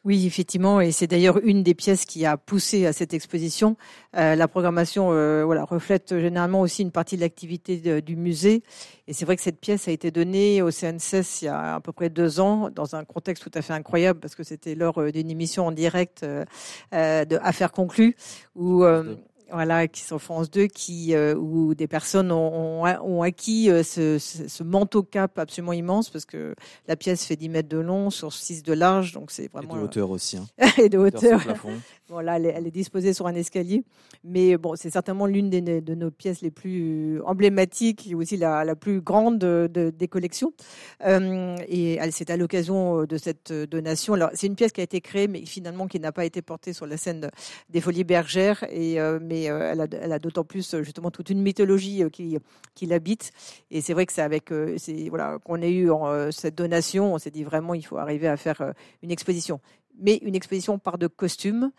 Oui, 0.07 0.25
effectivement, 0.25 0.81
et 0.81 0.93
c'est 0.93 1.09
d'ailleurs 1.09 1.41
une 1.43 1.65
des 1.65 1.75
pièces 1.75 2.05
qui 2.05 2.25
a 2.27 2.37
poussé 2.37 2.87
à 2.87 2.93
cette 2.93 3.13
exposition. 3.13 3.77
Euh, 4.17 4.37
la 4.37 4.47
programmation, 4.47 5.09
euh, 5.11 5.43
voilà, 5.45 5.65
reflète 5.65 6.17
généralement 6.21 6.61
aussi 6.61 6.83
une 6.83 6.93
partie 6.93 7.17
de 7.17 7.23
l'activité 7.23 8.01
du 8.01 8.15
musée. 8.15 8.63
Et 9.09 9.13
c'est 9.13 9.25
vrai 9.25 9.35
que 9.35 9.43
cette 9.43 9.59
pièce 9.59 9.89
a 9.89 9.91
été 9.91 10.13
donnée 10.13 10.63
au 10.63 10.71
CNCS 10.71 11.43
il 11.43 11.47
y 11.47 11.49
a 11.49 11.75
à 11.75 11.81
peu 11.81 11.91
près 11.91 12.09
deux 12.09 12.39
ans, 12.39 12.71
dans 12.71 12.95
un 12.95 13.05
contexte 13.05 13.43
tout 13.43 13.59
à 13.59 13.63
fait 13.63 13.73
incroyable, 13.73 14.21
parce 14.21 14.37
que 14.37 14.45
c'était 14.45 14.77
lors 14.77 14.99
euh, 14.99 15.11
d'une 15.11 15.29
émission 15.29 15.67
en 15.67 15.73
direct 15.73 16.25
de 16.25 17.39
Affaires 17.43 17.73
conclues, 17.73 18.15
où 18.55 18.85
voilà, 19.51 19.87
qui 19.87 20.03
sont 20.03 20.19
France 20.19 20.51
2, 20.51 20.67
qui, 20.67 21.15
euh, 21.15 21.35
où 21.35 21.75
des 21.75 21.87
personnes 21.87 22.33
ont, 22.33 22.85
ont, 22.85 23.23
acquis 23.23 23.71
euh, 23.71 23.83
ce, 23.83 24.19
ce, 24.19 24.63
manteau 24.63 25.03
cap 25.03 25.39
absolument 25.39 25.73
immense, 25.73 26.11
parce 26.11 26.25
que 26.25 26.55
la 26.89 26.97
pièce 26.97 27.25
fait 27.25 27.37
10 27.37 27.49
mètres 27.49 27.69
de 27.69 27.79
long 27.79 28.11
sur 28.11 28.33
6 28.33 28.63
de 28.63 28.73
large, 28.73 29.13
donc 29.13 29.31
c'est 29.31 29.51
vraiment... 29.53 29.75
Et 29.77 29.79
de 29.79 29.85
hauteur 29.85 30.11
aussi. 30.11 30.37
Hein. 30.37 30.47
et 30.79 30.89
de 30.89 30.99
hauteur. 30.99 31.43
Voilà, 32.09 32.37
elle 32.37 32.47
est, 32.47 32.55
elle 32.57 32.67
est, 32.69 32.71
disposée 32.71 33.13
sur 33.13 33.27
un 33.27 33.35
escalier. 33.35 33.83
Mais 34.23 34.57
bon, 34.57 34.77
c'est 34.77 34.91
certainement 34.91 35.27
l'une 35.27 35.51
de 35.51 35.95
nos 35.97 36.13
pièces 36.13 36.41
les 36.41 36.53
plus 36.53 37.21
emblématiques 37.23 38.09
et 38.09 38.15
aussi 38.15 38.37
la, 38.37 38.65
la 38.65 38.77
plus 38.77 39.01
grande 39.01 39.39
de, 39.41 39.93
des 39.93 40.07
collections. 40.07 40.53
Euh, 41.05 41.57
et 41.67 41.99
c'est 42.13 42.31
à 42.31 42.37
l'occasion 42.37 43.07
de 43.07 43.17
cette 43.17 43.53
donation. 43.53 44.15
Alors, 44.15 44.31
c'est 44.35 44.47
une 44.47 44.55
pièce 44.55 44.71
qui 44.71 44.81
a 44.81 44.85
été 44.85 45.01
créée, 45.01 45.27
mais 45.27 45.45
finalement 45.47 45.89
qui 45.89 45.99
n'a 45.99 46.13
pas 46.13 46.25
été 46.25 46.43
portée 46.43 46.73
sur 46.73 46.87
la 46.87 46.97
scène 46.97 47.29
des 47.71 47.81
Folies 47.81 48.05
Bergères. 48.05 48.65
Et, 48.71 49.01
euh, 49.01 49.19
mais 49.21 49.36
euh, 49.51 49.73
elle 49.73 50.11
a, 50.11 50.15
a 50.15 50.19
d'autant 50.19 50.45
plus 50.45 50.77
justement 50.83 51.11
toute 51.11 51.31
une 51.31 51.43
mythologie 51.43 52.03
qui, 52.13 52.39
qui 52.75 52.87
l'habite. 52.87 53.33
Et 53.71 53.81
c'est 53.81 53.93
vrai 53.93 54.07
que 54.07 54.13
c'est 54.13 54.23
avec, 54.23 54.53
voilà, 55.11 55.39
qu'on 55.45 55.61
ait 55.63 55.73
eu 55.73 55.91
cette 56.31 56.55
donation, 56.55 57.15
on 57.15 57.19
s'est 57.19 57.31
dit 57.31 57.45
vraiment, 57.45 57.75
il 57.75 57.85
faut 57.85 57.99
arriver 57.99 58.29
à 58.29 58.37
faire 58.37 58.73
une 59.03 59.11
exposition 59.11 59.61
mais 59.99 60.17
une 60.23 60.35
exposition 60.35 60.79
par 60.79 60.99
de 60.99 61.07
costumes. 61.07 61.71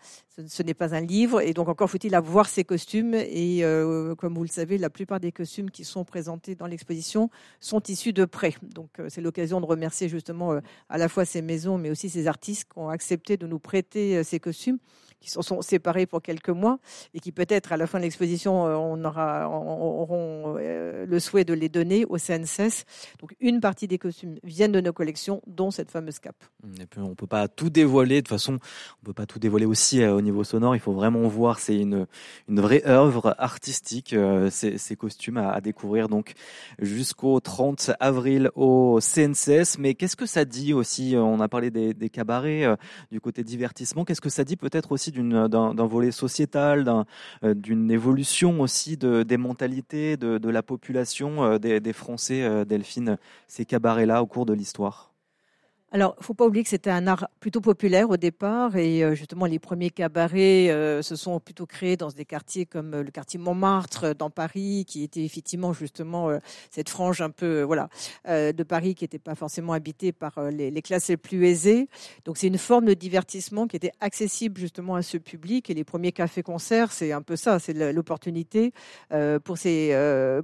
Ce, 0.46 0.62
n'est 0.62 0.74
pas 0.74 0.94
un 0.94 1.00
livre, 1.00 1.40
et 1.40 1.52
donc 1.52 1.68
encore 1.68 1.90
faut-il 1.90 2.14
avoir 2.14 2.48
ces 2.48 2.64
costumes. 2.64 3.14
Et 3.14 3.64
euh, 3.64 4.14
comme 4.14 4.34
vous 4.34 4.42
le 4.42 4.48
savez, 4.48 4.78
la 4.78 4.90
plupart 4.90 5.20
des 5.20 5.32
costumes 5.32 5.70
qui 5.70 5.84
sont 5.84 6.04
présentés 6.04 6.54
dans 6.54 6.66
l'exposition 6.66 7.30
sont 7.60 7.82
issus 7.88 8.12
de 8.12 8.24
prêts. 8.24 8.54
Donc 8.62 8.90
euh, 8.98 9.08
c'est 9.08 9.20
l'occasion 9.20 9.60
de 9.60 9.66
remercier 9.66 10.08
justement 10.08 10.52
euh, 10.52 10.60
à 10.88 10.98
la 10.98 11.08
fois 11.08 11.24
ces 11.24 11.42
maisons, 11.42 11.78
mais 11.78 11.90
aussi 11.90 12.08
ces 12.08 12.26
artistes 12.26 12.68
qui 12.72 12.78
ont 12.78 12.88
accepté 12.88 13.36
de 13.36 13.46
nous 13.46 13.58
prêter 13.58 14.22
ces 14.24 14.40
costumes 14.40 14.78
qui 15.20 15.30
se 15.30 15.42
sont 15.42 15.62
séparés 15.62 16.06
pour 16.06 16.22
quelques 16.22 16.48
mois 16.48 16.78
et 17.14 17.20
qui 17.20 17.32
peut-être 17.32 17.72
à 17.72 17.76
la 17.76 17.86
fin 17.86 17.98
de 17.98 18.04
l'exposition 18.04 18.66
euh, 18.66 18.74
on 18.74 19.04
aura 19.04 19.48
auront 19.48 20.56
euh, 20.58 21.06
le 21.06 21.20
souhait 21.20 21.44
de 21.44 21.54
les 21.54 21.68
donner 21.68 22.04
au 22.04 22.18
CNCS. 22.18 22.84
Donc 23.20 23.34
une 23.40 23.60
partie 23.60 23.88
des 23.88 23.98
costumes 23.98 24.38
viennent 24.44 24.72
de 24.72 24.80
nos 24.80 24.92
collections, 24.92 25.42
dont 25.46 25.70
cette 25.70 25.90
fameuse 25.90 26.18
cape. 26.18 26.44
Et 26.80 26.86
puis 26.86 27.00
on 27.00 27.14
peut 27.14 27.26
pas 27.26 27.48
tout 27.48 27.70
dévoiler. 27.70 28.16
De 28.16 28.20
toute 28.20 28.28
façon, 28.28 28.58
on 29.02 29.06
peut 29.06 29.12
pas 29.12 29.26
tout 29.26 29.38
dévoiler 29.38 29.66
aussi 29.66 30.02
euh, 30.02 30.14
au 30.14 30.20
niveau 30.20 30.44
sonore. 30.44 30.76
Il 30.76 30.80
faut 30.80 30.92
vraiment 30.92 31.26
voir. 31.28 31.58
C'est 31.58 31.76
une 31.76 32.06
une 32.48 32.60
vraie 32.60 32.82
œuvre 32.86 33.34
artistique. 33.38 34.14
ces, 34.50 34.96
costumes 34.96 35.36
à, 35.36 35.60
découvrir 35.60 36.08
donc 36.08 36.34
jusqu'au 36.78 37.40
30 37.40 37.92
avril 38.00 38.50
au 38.54 39.00
CNCS. 39.00 39.78
Mais 39.78 39.94
qu'est-ce 39.94 40.16
que 40.16 40.26
ça 40.26 40.44
dit 40.44 40.72
aussi? 40.72 41.14
On 41.16 41.40
a 41.40 41.48
parlé 41.48 41.70
des 41.70 42.10
cabarets, 42.10 42.66
du 43.10 43.20
côté 43.20 43.44
divertissement. 43.44 44.04
Qu'est-ce 44.04 44.20
que 44.20 44.28
ça 44.28 44.44
dit 44.44 44.56
peut-être 44.56 44.92
aussi 44.92 45.07
d'un 45.12 45.86
volet 45.86 46.10
sociétal, 46.10 47.04
euh, 47.44 47.54
d'une 47.54 47.90
évolution 47.90 48.60
aussi 48.60 48.96
de, 48.96 49.22
des 49.22 49.36
mentalités 49.36 50.16
de, 50.16 50.48
la 50.48 50.62
population 50.62 51.44
euh, 51.44 51.58
des, 51.58 51.92
Français, 51.92 52.42
euh, 52.42 52.64
Delphine, 52.64 53.18
ces 53.46 53.64
cabarets-là 53.64 54.22
au 54.22 54.26
cours 54.26 54.46
de 54.46 54.52
l'histoire 54.52 55.07
alors, 55.90 56.16
faut 56.20 56.34
pas 56.34 56.44
oublier 56.44 56.64
que 56.64 56.68
c'était 56.68 56.90
un 56.90 57.06
art 57.06 57.28
plutôt 57.40 57.62
populaire 57.62 58.10
au 58.10 58.18
départ 58.18 58.76
et 58.76 59.02
euh, 59.02 59.14
justement 59.14 59.46
les 59.46 59.58
premiers 59.58 59.88
cabarets 59.88 60.68
euh, 60.68 61.00
se 61.00 61.16
sont 61.16 61.40
plutôt 61.40 61.64
créés 61.64 61.96
dans 61.96 62.10
des 62.10 62.26
quartiers 62.26 62.66
comme 62.66 62.92
euh, 62.92 63.02
le 63.02 63.10
quartier 63.10 63.38
Montmartre 63.38 64.14
dans 64.14 64.28
Paris, 64.28 64.84
qui 64.86 65.02
était 65.02 65.24
effectivement 65.24 65.72
justement 65.72 66.28
cette 66.70 66.90
frange 66.90 67.22
un 67.22 67.30
peu 67.30 67.62
voilà 67.62 67.88
de 68.26 68.62
Paris 68.62 68.94
qui 68.94 69.04
n'était 69.04 69.18
pas 69.18 69.34
forcément 69.34 69.72
habitée 69.72 70.12
par 70.12 70.40
les, 70.50 70.70
les, 70.70 70.82
classes 70.82 71.08
les 71.08 71.16
plus 71.16 71.46
aisées. 71.46 71.88
Donc 72.24 72.36
c'est 72.36 72.48
une 72.48 72.58
forme 72.58 72.86
de 72.86 72.94
divertissement 72.94 73.66
qui 73.66 73.76
était 73.76 73.92
accessible 74.00 74.60
justement 74.60 74.94
à 74.94 75.02
ce 75.02 75.16
public 75.16 75.70
et 75.70 75.74
les 75.74 75.84
premiers 75.84 76.12
cafés-concerts, 76.12 76.92
c'est 76.92 77.12
un 77.12 77.22
peu 77.22 77.36
ça, 77.36 77.58
c'est 77.58 77.92
l'opportunité 77.92 78.72
pour 79.44 79.56
ces 79.58 79.94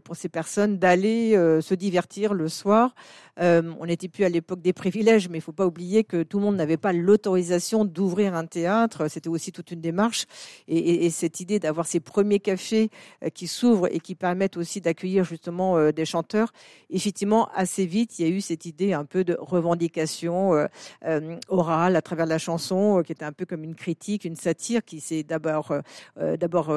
pour 0.05 0.17
ces 0.17 0.29
personnes 0.29 0.79
d'aller 0.79 1.33
se 1.61 1.75
divertir 1.75 2.35
le 2.35 2.49
soir. 2.49 2.95
On 3.39 3.87
n'était 3.87 4.09
plus 4.09 4.25
à 4.25 4.29
l'époque 4.29 4.61
des 4.61 4.73
privilèges 4.73 5.29
mais 5.29 5.39
il 5.39 5.41
faut 5.41 5.53
pas 5.53 5.67
oublier 5.67 6.05
que 6.05 6.23
tout 6.23 6.39
le 6.39 6.45
monde 6.45 6.57
n'avait 6.57 6.77
pas 6.77 6.93
l'autorisation 6.93 7.85
d'ouvrir 7.85 8.35
un 8.35 8.47
théâtre. 8.47 9.09
C'était 9.09 9.29
aussi 9.29 9.53
toute 9.53 9.71
une 9.71 9.81
démarche. 9.81 10.27
Et, 10.69 11.11
cette 11.11 11.41
idée 11.41 11.59
d'avoir 11.59 11.87
ces 11.87 12.01
premiers 12.01 12.41
cafés 12.41 12.91
euh, 13.23 13.29
qui 13.29 13.47
s'ouvrent 13.47 13.89
et 13.93 14.01
qui 14.01 14.15
permettent 14.15 14.57
aussi 14.57 14.81
d'accueillir 14.81 15.25
justement 15.25 15.77
euh, 15.77 15.93
des 15.93 16.05
chanteurs, 16.05 16.53
effectivement, 16.91 17.49
assez 17.55 17.87
vite, 17.87 18.19
il 18.19 18.27
y 18.27 18.29
a 18.29 18.35
eu 18.35 18.41
cette 18.41 18.67
idée 18.67 18.93
un 18.93 19.05
peu 19.05 19.23
de 19.23 19.37
revendication 19.39 20.55
euh, 20.55 21.37
orale 21.49 21.97
à 21.97 22.03
travers 22.03 22.27
la 22.27 22.39
chanson, 22.39 23.03
qui 23.05 23.13
était 23.13 23.25
un 23.25 23.33
peu 23.33 23.45
comme 23.45 23.65
une 23.65 23.75
critique, 23.75 24.25
une 24.25 24.37
satire, 24.37 24.85
qui 24.85 25.01
s'est 25.01 25.23
d'abord 25.23 25.73
d'abord 26.17 26.75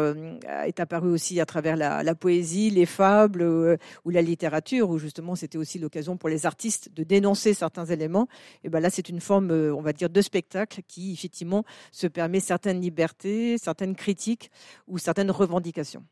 est 0.66 0.80
apparue 0.80 1.10
aussi 1.10 1.40
à 1.40 1.46
travers 1.46 1.76
la, 1.76 2.04
la 2.04 2.16
poésie, 2.16 2.70
les 2.70 2.86
fables 2.86 3.78
ou 4.06 4.10
la 4.10 4.22
littérature, 4.22 4.90
où 4.90 4.98
justement 4.98 5.36
c'était 5.36 5.58
aussi 5.58 5.80
l'occasion 5.80 6.18
pour 6.18 6.30
les 6.30 6.46
artistes 6.48 6.90
de 6.94 7.04
dénoncer 7.04 7.54
certains 7.54 7.86
éléments 7.86 8.28
et 8.64 8.70
ben 8.70 8.80
là, 8.80 8.90
c'est 8.90 9.10
une 9.10 9.20
forme, 9.20 9.52
euh, 9.52 9.76
on 9.76 9.82
va 9.82 9.94
dire, 9.94 10.10
de 10.10 10.22
spectacle 10.22 10.82
qui, 10.88 11.14
effectivement, 11.14 11.64
se 11.92 12.08
permet 12.08 12.40
certaines 12.40 12.82
libertés, 12.82 13.58
certaines 13.58 13.96
critiques 13.96 14.52
ou 14.88 14.98
certaines 14.98 15.32
revendications. 15.32 16.04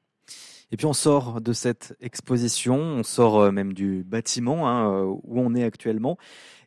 Et 0.72 0.78
puis 0.78 0.88
on 0.88 0.94
sort 0.94 1.42
de 1.42 1.54
cette 1.54 1.96
exposition, 2.02 2.76
on 2.76 3.04
sort 3.04 3.40
euh, 3.40 3.52
même 3.52 3.74
du 3.74 4.04
bâtiment 4.04 4.68
hein, 4.68 4.92
euh, 4.92 5.04
où 5.06 5.40
on 5.40 5.54
est 5.54 5.64
actuellement. 5.64 6.18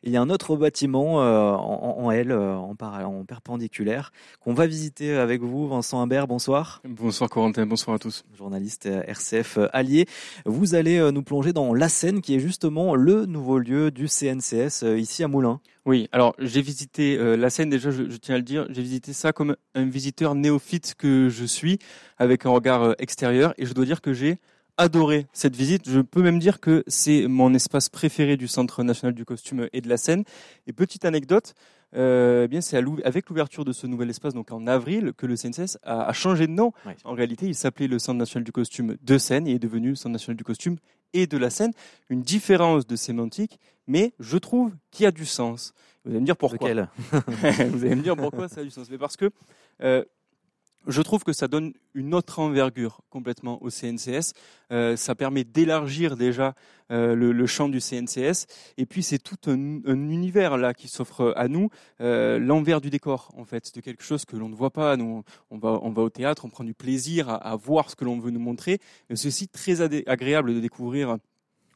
Il 0.03 0.11
y 0.11 0.17
a 0.17 0.21
un 0.21 0.29
autre 0.29 0.55
bâtiment 0.55 1.15
en, 1.15 2.11
L, 2.11 2.31
en, 2.31 2.75
en 2.79 3.25
perpendiculaire, 3.25 4.11
qu'on 4.39 4.53
va 4.53 4.67
visiter 4.67 5.13
avec 5.13 5.41
vous, 5.41 5.67
Vincent 5.67 6.01
Imbert. 6.01 6.27
Bonsoir. 6.27 6.81
Bonsoir 6.85 7.29
Corentin, 7.29 7.65
bonsoir 7.65 7.95
à 7.95 7.99
tous. 7.99 8.23
Journaliste 8.37 8.85
RCF 8.85 9.59
allié. 9.73 10.05
Vous 10.45 10.75
allez 10.75 11.11
nous 11.11 11.23
plonger 11.23 11.53
dans 11.53 11.73
la 11.73 11.89
Seine, 11.89 12.21
qui 12.21 12.35
est 12.35 12.39
justement 12.39 12.95
le 12.95 13.25
nouveau 13.25 13.59
lieu 13.59 13.91
du 13.91 14.07
CNCS 14.07 14.83
ici 14.97 15.23
à 15.23 15.27
Moulins. 15.27 15.59
Oui, 15.89 16.07
alors 16.11 16.35
j'ai 16.37 16.61
visité 16.61 17.17
euh, 17.17 17.35
la 17.35 17.49
scène 17.49 17.69
déjà, 17.69 17.89
je, 17.89 18.03
tiens 18.03 18.35
à 18.35 18.37
le 18.37 18.43
dire, 18.43 18.67
j'ai 18.69 18.81
visité 18.81 19.11
ça 19.11 19.31
comme 19.31 19.55
un 19.73 19.85
visiteur 19.85 20.35
néophyte 20.35 20.93
que 20.95 21.29
je 21.29 21.45
suis, 21.45 21.79
avec 22.17 22.45
un 22.45 22.49
regard 22.49 22.83
euh, 22.83 22.93
extérieur, 22.99 23.55
et 23.57 23.65
je 23.65 23.73
dois 23.73 23.85
dire 23.85 24.01
que 24.01 24.13
j'ai 24.13 24.37
adoré 24.79 25.27
cette 25.33 25.55
visite. 25.55 25.89
Je 25.89 25.99
peux 25.99 26.23
même 26.23 26.39
dire 26.39 26.59
que 26.59 26.83
c'est 26.87 27.27
mon 27.27 27.53
espace 27.53 27.89
préféré 27.89 28.37
du 28.37 28.47
Centre 28.47 28.81
national 28.83 29.13
du 29.13 29.25
costume 29.25 29.67
et 29.73 29.81
de 29.81 29.89
la 29.89 29.97
scène. 29.97 30.23
Et 30.67 30.73
petite 30.73 31.03
anecdote, 31.05 31.53
euh, 31.95 32.45
eh 32.45 32.47
bien 32.47 32.61
c'est 32.61 32.77
avec 32.77 33.29
l'ouverture 33.29 33.65
de 33.65 33.73
ce 33.73 33.87
nouvel 33.87 34.09
espace, 34.09 34.33
donc 34.33 34.51
en 34.51 34.67
avril, 34.67 35.11
que 35.17 35.25
le 35.25 35.35
CNCS 35.35 35.77
a, 35.83 36.11
changé 36.13 36.47
de 36.47 36.53
nom. 36.53 36.71
En 37.03 37.13
réalité, 37.13 37.45
il 37.45 37.55
s'appelait 37.55 37.87
le 37.87 37.99
Centre 37.99 38.17
national 38.17 38.45
du 38.45 38.53
costume 38.53 38.95
de 39.01 39.17
scène 39.17 39.47
et 39.47 39.55
est 39.55 39.59
devenu 39.59 39.89
le 39.89 39.95
Centre 39.95 40.13
national 40.13 40.37
du 40.37 40.45
costume 40.45 40.77
et 41.13 41.27
de 41.27 41.37
la 41.37 41.49
scène. 41.49 41.73
Une 42.09 42.21
différence 42.21 42.87
de 42.87 42.95
sémantique, 42.95 43.59
mais 43.85 44.13
je 44.19 44.37
trouve 44.37 44.71
qu'il 44.91 45.03
y 45.03 45.07
a 45.07 45.11
du 45.11 45.25
sens. 45.25 45.73
Vous 46.05 46.11
allez 46.11 46.21
me 46.21 46.25
dire 46.25 46.37
pourquoi. 46.37 46.69
Vous 47.11 47.85
allez 47.85 47.95
me 47.95 48.01
dire 48.01 48.15
pourquoi 48.15 48.47
ça 48.47 48.61
a 48.61 48.63
du 48.63 48.71
sens. 48.71 48.89
Mais 48.89 48.97
parce 48.97 49.17
que 49.17 49.29
euh, 49.83 50.05
je 50.87 51.01
trouve 51.01 51.23
que 51.23 51.33
ça 51.33 51.47
donne 51.47 51.73
une 51.93 52.13
autre 52.13 52.39
envergure 52.39 53.01
complètement 53.09 53.61
au 53.61 53.69
CNCS. 53.69 54.33
Euh, 54.71 54.95
ça 54.95 55.15
permet 55.15 55.43
d'élargir 55.43 56.15
déjà 56.15 56.55
euh, 56.91 57.15
le, 57.15 57.45
champ 57.45 57.69
du 57.69 57.79
CNCS. 57.79 58.47
Et 58.77 58.85
puis 58.85 59.03
c'est 59.03 59.19
tout 59.19 59.37
un, 59.47 59.55
univers 59.55 60.57
là 60.57 60.73
qui 60.73 60.87
s'offre 60.87 61.33
à 61.35 61.47
nous, 61.47 61.69
euh, 62.01 62.39
l'envers 62.39 62.81
du 62.81 62.89
décor 62.89 63.31
en 63.37 63.45
fait, 63.45 63.75
de 63.75 63.81
quelque 63.81 64.03
chose 64.03 64.25
que 64.25 64.35
l'on 64.35 64.49
ne 64.49 64.55
voit 64.55 64.71
pas. 64.71 64.95
Nous, 64.97 65.23
on 65.51 65.57
va, 65.57 66.01
au 66.01 66.09
théâtre, 66.09 66.45
on 66.45 66.49
prend 66.49 66.63
du 66.63 66.73
plaisir 66.73 67.29
à, 67.29 67.55
voir 67.55 67.89
ce 67.89 67.95
que 67.95 68.05
l'on 68.05 68.19
veut 68.19 68.31
nous 68.31 68.39
montrer. 68.39 68.79
Aussi 69.11 69.47
très 69.47 69.81
agréable 69.81 70.53
de 70.55 70.59
découvrir 70.59 71.17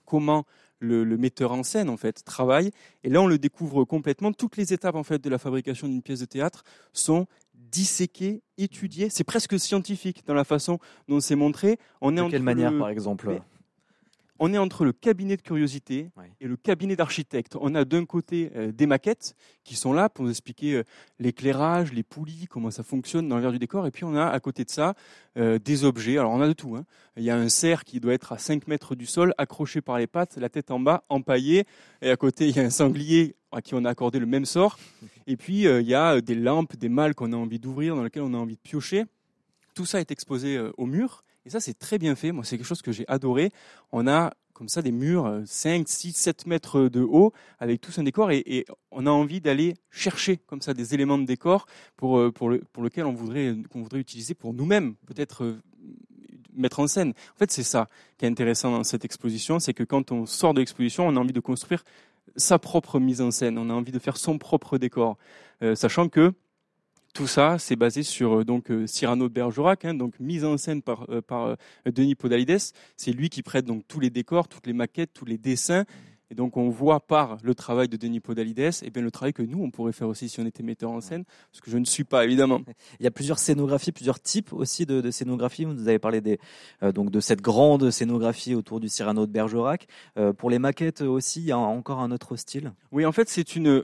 comment 0.05 0.45
le, 0.79 1.03
le, 1.03 1.17
metteur 1.17 1.51
en 1.53 1.63
scène 1.63 1.89
en 1.89 1.97
fait 1.97 2.23
travaille. 2.23 2.71
Et 3.03 3.09
là, 3.09 3.21
on 3.21 3.27
le 3.27 3.37
découvre 3.37 3.85
complètement. 3.85 4.33
Toutes 4.33 4.57
les 4.57 4.73
étapes 4.73 4.95
en 4.95 5.03
fait 5.03 5.19
de 5.19 5.29
la 5.29 5.37
fabrication 5.37 5.87
d'une 5.87 6.01
pièce 6.01 6.19
de 6.19 6.25
théâtre 6.25 6.63
sont 6.91 7.27
disséquer, 7.73 8.43
étudier. 8.57 9.09
C'est 9.09 9.23
presque 9.23 9.59
scientifique 9.59 10.23
dans 10.25 10.35
la 10.35 10.43
façon 10.43 10.79
dont 11.09 11.19
c'est 11.19 11.35
montré. 11.35 11.79
On 12.01 12.15
est 12.15 12.23
de 12.23 12.29
quelle 12.29 12.43
manière, 12.43 12.77
par 12.77 12.89
exemple? 12.89 13.41
On 14.39 14.53
est 14.53 14.57
entre 14.57 14.83
le 14.83 14.93
cabinet 14.93 15.37
de 15.37 15.41
curiosité 15.41 16.09
et 16.41 16.47
le 16.47 16.57
cabinet 16.57 16.95
d'architecte. 16.95 17.55
On 17.59 17.75
a 17.75 17.85
d'un 17.85 18.05
côté 18.05 18.51
euh, 18.55 18.71
des 18.71 18.87
maquettes 18.87 19.35
qui 19.63 19.75
sont 19.75 19.93
là 19.93 20.09
pour 20.09 20.25
nous 20.25 20.31
expliquer 20.31 20.75
euh, 20.75 20.83
l'éclairage, 21.19 21.93
les 21.93 22.03
poulies, 22.03 22.47
comment 22.49 22.71
ça 22.71 22.83
fonctionne 22.83 23.27
dans 23.29 23.35
l'envers 23.35 23.51
du 23.51 23.59
décor. 23.59 23.85
Et 23.85 23.91
puis 23.91 24.03
on 24.03 24.15
a 24.15 24.25
à 24.25 24.39
côté 24.39 24.65
de 24.65 24.71
ça 24.71 24.95
euh, 25.37 25.59
des 25.59 25.85
objets. 25.85 26.17
Alors 26.17 26.31
on 26.31 26.41
a 26.41 26.47
de 26.47 26.53
tout. 26.53 26.75
Hein. 26.75 26.85
Il 27.15 27.23
y 27.23 27.29
a 27.29 27.37
un 27.37 27.49
cerf 27.49 27.83
qui 27.83 27.99
doit 27.99 28.13
être 28.13 28.31
à 28.31 28.39
5 28.39 28.67
mètres 28.67 28.95
du 28.95 29.05
sol, 29.05 29.33
accroché 29.37 29.81
par 29.81 29.99
les 29.99 30.07
pattes, 30.07 30.37
la 30.37 30.49
tête 30.49 30.71
en 30.71 30.79
bas, 30.79 31.03
empaillé. 31.09 31.65
Et 32.01 32.09
à 32.09 32.17
côté, 32.17 32.49
il 32.49 32.55
y 32.55 32.59
a 32.59 32.63
un 32.63 32.71
sanglier 32.71 33.35
à 33.51 33.61
qui 33.61 33.75
on 33.75 33.85
a 33.85 33.89
accordé 33.89 34.19
le 34.19 34.25
même 34.25 34.45
sort. 34.45 34.79
Et 35.27 35.37
puis 35.37 35.63
il 35.63 35.87
y 35.87 35.93
a 35.93 36.21
des 36.21 36.35
lampes, 36.35 36.75
des 36.75 36.89
mâles 36.89 37.13
qu'on 37.13 37.33
a 37.33 37.35
envie 37.35 37.59
d'ouvrir, 37.59 37.95
dans 37.95 38.03
lesquels 38.03 38.23
on 38.23 38.33
a 38.33 38.37
envie 38.37 38.55
de 38.55 38.61
piocher. 38.61 39.05
Tout 39.75 39.85
ça 39.85 39.99
est 39.99 40.11
exposé 40.11 40.59
au 40.77 40.85
mur. 40.87 41.23
Et 41.45 41.49
ça, 41.49 41.59
c'est 41.59 41.77
très 41.77 41.97
bien 41.97 42.15
fait. 42.15 42.31
Moi, 42.31 42.43
c'est 42.43 42.57
quelque 42.57 42.67
chose 42.67 42.81
que 42.81 42.91
j'ai 42.91 43.05
adoré. 43.07 43.51
On 43.91 44.07
a 44.07 44.33
comme 44.53 44.69
ça 44.69 44.81
des 44.81 44.91
murs 44.91 45.41
5, 45.45 45.87
6, 45.87 46.13
7 46.13 46.47
mètres 46.47 46.87
de 46.87 47.01
haut 47.01 47.33
avec 47.59 47.81
tout 47.81 47.91
un 47.97 48.03
décor 48.03 48.31
et, 48.31 48.65
on 48.91 49.07
a 49.07 49.09
envie 49.09 49.41
d'aller 49.41 49.73
chercher 49.89 50.37
comme 50.37 50.61
ça 50.61 50.75
des 50.75 50.93
éléments 50.93 51.17
de 51.17 51.25
décor 51.25 51.65
pour, 51.97 52.19
euh, 52.19 52.31
pour, 52.31 52.49
le, 52.49 52.59
pour 52.71 52.83
lequel 52.83 53.05
on 53.05 53.13
voudrait, 53.13 53.55
qu'on 53.71 53.81
voudrait 53.81 53.99
utiliser 53.99 54.35
pour 54.35 54.53
nous-mêmes, 54.53 54.93
peut-être 55.07 55.43
euh, 55.43 55.59
mettre 56.55 56.79
en 56.79 56.87
scène. 56.87 57.13
En 57.35 57.39
fait, 57.39 57.51
c'est 57.51 57.63
ça 57.63 57.89
qui 58.17 58.25
est 58.25 58.27
intéressant 58.27 58.71
dans 58.71 58.83
cette 58.83 59.03
exposition, 59.03 59.59
c'est 59.59 59.73
que 59.73 59.83
quand 59.83 60.11
on 60.11 60.27
sort 60.27 60.53
de 60.53 60.59
l'exposition, 60.59 61.07
on 61.07 61.15
a 61.15 61.19
envie 61.19 61.33
de 61.33 61.39
construire 61.39 61.83
sa 62.35 62.59
propre 62.59 62.99
mise 62.99 63.21
en 63.21 63.31
scène, 63.31 63.57
on 63.57 63.69
a 63.69 63.73
envie 63.73 63.91
de 63.91 63.99
faire 63.99 64.17
son 64.17 64.37
propre 64.37 64.77
décor, 64.77 65.17
euh, 65.61 65.75
sachant 65.75 66.09
que 66.09 66.33
tout 67.13 67.27
ça, 67.27 67.59
c'est 67.59 67.75
basé 67.75 68.01
sur 68.01 68.39
euh, 68.39 68.43
donc 68.43 68.71
euh, 68.71 68.87
Cyrano 68.87 69.29
de 69.29 69.33
Bergerac, 69.33 69.85
hein, 69.85 69.93
donc 69.93 70.19
mise 70.19 70.43
en 70.43 70.57
scène 70.57 70.81
par, 70.81 71.05
euh, 71.09 71.21
par 71.21 71.57
Denis 71.85 72.15
Podalides. 72.15 72.57
C'est 72.97 73.11
lui 73.11 73.29
qui 73.29 73.43
prête 73.43 73.65
donc 73.65 73.83
tous 73.87 73.99
les 73.99 74.09
décors, 74.09 74.47
toutes 74.47 74.65
les 74.65 74.73
maquettes, 74.73 75.11
tous 75.13 75.25
les 75.25 75.37
dessins. 75.37 75.85
Et 76.31 76.35
donc 76.35 76.57
on 76.57 76.69
voit 76.69 76.99
par 77.05 77.37
le 77.43 77.53
travail 77.53 77.87
de 77.87 77.97
Denis 77.97 78.19
Podalides, 78.19 78.59
et 78.59 78.71
eh 78.85 78.89
bien 78.89 79.03
le 79.03 79.11
travail 79.11 79.33
que 79.33 79.43
nous 79.43 79.61
on 79.61 79.69
pourrait 79.69 79.91
faire 79.91 80.07
aussi 80.07 80.27
si 80.27 80.39
on 80.39 80.45
était 80.47 80.63
metteur 80.63 80.89
en 80.89 80.99
scène, 80.99 81.25
parce 81.51 81.61
que 81.61 81.69
je 81.69 81.77
ne 81.77 81.85
suis 81.85 82.05
pas 82.05 82.23
évidemment. 82.23 82.61
Il 82.99 83.03
y 83.03 83.07
a 83.07 83.11
plusieurs 83.11 83.37
scénographies, 83.37 83.91
plusieurs 83.91 84.19
types 84.19 84.51
aussi 84.51 84.87
de, 84.87 84.99
de 84.99 85.11
scénographie. 85.11 85.65
Vous 85.65 85.87
avez 85.87 85.99
parlé 85.99 86.21
des, 86.21 86.39
donc 86.95 87.11
de 87.11 87.19
cette 87.19 87.41
grande 87.41 87.91
scénographie 87.91 88.55
autour 88.55 88.79
du 88.79 88.89
Cyrano 88.89 89.27
de 89.27 89.31
Bergerac. 89.31 89.85
pour 90.39 90.49
les 90.49 90.57
maquettes 90.57 91.01
aussi, 91.01 91.41
il 91.41 91.45
y 91.45 91.51
a 91.51 91.59
encore 91.59 91.99
un 91.99 92.09
autre 92.09 92.35
style? 92.35 92.73
Oui, 92.91 93.05
en 93.05 93.11
fait 93.11 93.29
c'est 93.29 93.55
une 93.55 93.83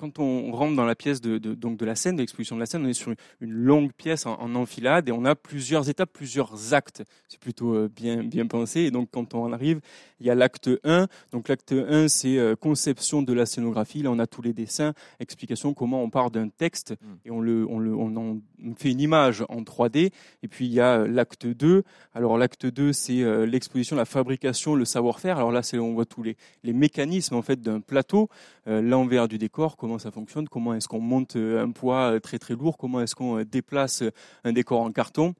quand 0.00 0.18
on 0.18 0.50
rentre 0.52 0.74
dans 0.76 0.86
la 0.86 0.94
pièce 0.94 1.20
de, 1.20 1.36
donc 1.36 1.76
de 1.76 1.84
la 1.84 1.94
scène, 1.94 2.16
de 2.16 2.22
l'exposition 2.22 2.56
de 2.56 2.60
la 2.60 2.66
scène, 2.66 2.86
on 2.86 2.88
est 2.88 2.94
sur 2.94 3.12
une 3.40 3.52
longue 3.52 3.92
pièce 3.92 4.24
en, 4.24 4.54
enfilade 4.54 5.10
et 5.10 5.12
on 5.12 5.26
a 5.26 5.34
plusieurs 5.34 5.90
étapes, 5.90 6.10
plusieurs 6.10 6.72
actes. 6.72 7.04
C'est 7.28 7.38
plutôt 7.38 7.74
euh, 7.74 7.90
bien, 7.94 8.24
bien 8.24 8.46
pensé. 8.46 8.80
Et 8.80 8.90
donc, 8.90 9.10
quand 9.10 9.34
on 9.34 9.52
arrive, 9.52 9.80
il 10.18 10.26
y 10.26 10.30
a 10.30 10.34
l'acte 10.34 10.70
1. 10.84 11.06
Donc, 11.32 11.48
l'acte 11.48 11.72
1, 11.72 12.08
c'est 12.08 12.38
euh, 12.38 12.56
conception 12.56 13.20
de 13.20 13.34
la 13.34 13.44
scénographie. 13.44 14.02
Là, 14.02 14.10
on 14.10 14.18
a 14.18 14.26
tous 14.26 14.40
les 14.40 14.54
dessins, 14.54 14.94
explication 15.18 15.74
comment 15.74 16.02
on 16.02 16.08
part 16.08 16.30
d'un 16.30 16.48
texte 16.48 16.92
mm. 16.92 17.06
et 17.26 17.30
on, 17.30 17.42
le, 17.42 17.66
on, 17.68 17.78
le, 17.78 17.94
on 17.94 18.16
en 18.16 18.74
fait 18.76 18.92
une 18.92 19.00
image 19.00 19.44
en 19.50 19.60
3D. 19.60 20.12
Et 20.42 20.48
puis, 20.48 20.64
il 20.64 20.72
y 20.72 20.80
a 20.80 21.00
euh, 21.00 21.08
l'acte 21.08 21.46
2. 21.46 21.82
Alors, 22.14 22.38
l'acte 22.38 22.64
2, 22.64 22.94
c'est 22.94 23.46
l'exposition, 23.46 23.96
la 23.96 24.06
fabrication, 24.06 24.74
le 24.74 24.86
savoir-faire. 24.86 25.36
Alors 25.36 25.52
là, 25.52 25.62
c'est 25.62 25.78
on 25.78 25.92
voit 25.92 26.06
tous 26.06 26.22
les, 26.22 26.36
les 26.64 26.72
mécanismes 26.72 27.34
en 27.34 27.42
fait 27.42 27.60
d'un 27.60 27.80
plateau, 27.80 28.28
l'envers 28.66 29.28
du 29.28 29.38
décor, 29.38 29.76
comment 29.76 29.89
ça 29.98 30.10
fonctionne, 30.10 30.48
comment 30.48 30.74
est-ce 30.74 30.88
qu'on 30.88 31.00
monte 31.00 31.36
euh, 31.36 31.62
un 31.62 31.70
poids 31.70 32.12
euh, 32.12 32.20
très 32.20 32.38
très 32.38 32.54
lourd, 32.54 32.76
comment 32.78 33.00
est-ce 33.00 33.14
qu'on 33.14 33.38
euh, 33.38 33.44
déplace 33.44 34.02
un 34.44 34.52
décor 34.52 34.80
en 34.80 34.92
carton. 34.92 35.34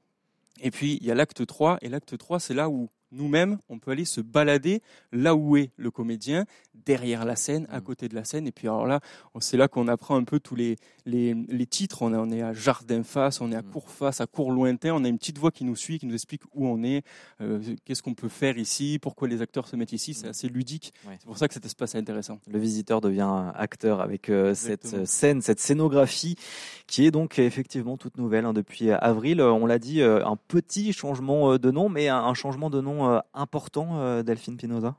Et 0.60 0.70
puis 0.70 0.98
il 1.00 1.06
y 1.06 1.10
a 1.10 1.14
l'acte 1.14 1.44
3, 1.44 1.78
et 1.82 1.88
l'acte 1.88 2.16
3 2.16 2.40
c'est 2.40 2.54
là 2.54 2.68
où 2.68 2.88
nous-mêmes, 3.12 3.58
on 3.68 3.78
peut 3.78 3.90
aller 3.90 4.04
se 4.04 4.20
balader 4.20 4.82
là 5.12 5.34
où 5.34 5.56
est 5.56 5.70
le 5.76 5.90
comédien, 5.90 6.44
derrière 6.84 7.24
la 7.24 7.36
scène, 7.36 7.66
à 7.70 7.78
mm. 7.80 7.82
côté 7.82 8.08
de 8.08 8.14
la 8.14 8.24
scène. 8.24 8.46
Et 8.46 8.52
puis 8.52 8.68
alors 8.68 8.86
là, 8.86 9.00
c'est 9.40 9.56
là 9.56 9.68
qu'on 9.68 9.88
apprend 9.88 10.16
un 10.16 10.24
peu 10.24 10.40
tous 10.40 10.54
les, 10.54 10.76
les, 11.06 11.66
titres. 11.66 12.02
On 12.02 12.12
est, 12.12 12.16
on 12.16 12.30
est 12.30 12.42
à 12.42 12.52
jardin 12.52 13.02
face, 13.02 13.40
on 13.40 13.52
est 13.52 13.56
à 13.56 13.62
mm. 13.62 13.70
court 13.70 13.90
face, 13.90 14.20
à 14.20 14.26
court 14.26 14.52
lointain. 14.52 14.92
On 14.94 15.04
a 15.04 15.08
une 15.08 15.18
petite 15.18 15.38
voix 15.38 15.50
qui 15.50 15.64
nous 15.64 15.76
suit, 15.76 15.98
qui 15.98 16.06
nous 16.06 16.14
explique 16.14 16.42
où 16.54 16.66
on 16.66 16.82
est, 16.82 17.02
euh, 17.40 17.60
qu'est-ce 17.84 18.02
qu'on 18.02 18.14
peut 18.14 18.28
faire 18.28 18.58
ici, 18.58 18.98
pourquoi 19.00 19.28
les 19.28 19.42
acteurs 19.42 19.68
se 19.68 19.76
mettent 19.76 19.92
ici. 19.92 20.14
C'est 20.14 20.26
mm. 20.26 20.30
assez 20.30 20.48
ludique. 20.48 20.92
C'est 21.04 21.26
pour 21.26 21.38
ça 21.38 21.48
que 21.48 21.54
cet 21.54 21.64
espace 21.64 21.94
est 21.94 21.98
intéressant. 21.98 22.40
Le 22.46 22.58
visiteur 22.58 23.00
devient 23.00 23.52
acteur 23.54 24.00
avec 24.00 24.28
euh, 24.28 24.54
cette 24.54 25.06
scène, 25.06 25.42
cette 25.42 25.60
scénographie 25.60 26.36
qui 26.86 27.06
est 27.06 27.10
donc 27.10 27.38
effectivement 27.38 27.96
toute 27.96 28.16
nouvelle 28.18 28.44
hein, 28.44 28.52
depuis 28.52 28.90
avril. 28.90 29.40
On 29.40 29.66
l'a 29.66 29.78
dit, 29.78 30.00
euh, 30.00 30.24
un 30.24 30.36
petit 30.36 30.92
changement 30.92 31.58
de 31.58 31.70
nom, 31.70 31.88
mais 31.88 32.08
un 32.08 32.34
changement 32.34 32.70
de 32.70 32.80
nom 32.80 32.99
important, 33.34 34.22
Delphine 34.24 34.56
Pinoza? 34.56 34.96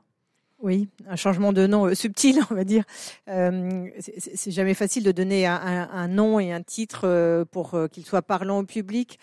Oui, 0.62 0.88
un 1.08 1.16
changement 1.16 1.52
de 1.52 1.66
nom 1.66 1.86
euh, 1.86 1.94
subtil, 1.96 2.38
on 2.52 2.54
va 2.54 2.62
dire. 2.62 2.84
Euh, 3.28 3.88
c'est 3.98 4.52
jamais 4.52 4.74
facile 4.74 5.02
de 5.02 5.10
donner 5.10 5.44
un, 5.44 6.06
nom 6.06 6.38
et 6.38 6.52
un 6.52 6.62
titre 6.62 7.00
euh, 7.04 7.44
pour 7.44 7.76
qu'il 7.90 8.06
soit 8.06 8.22
parlant 8.22 8.60
au 8.60 8.62
public, 8.62 9.18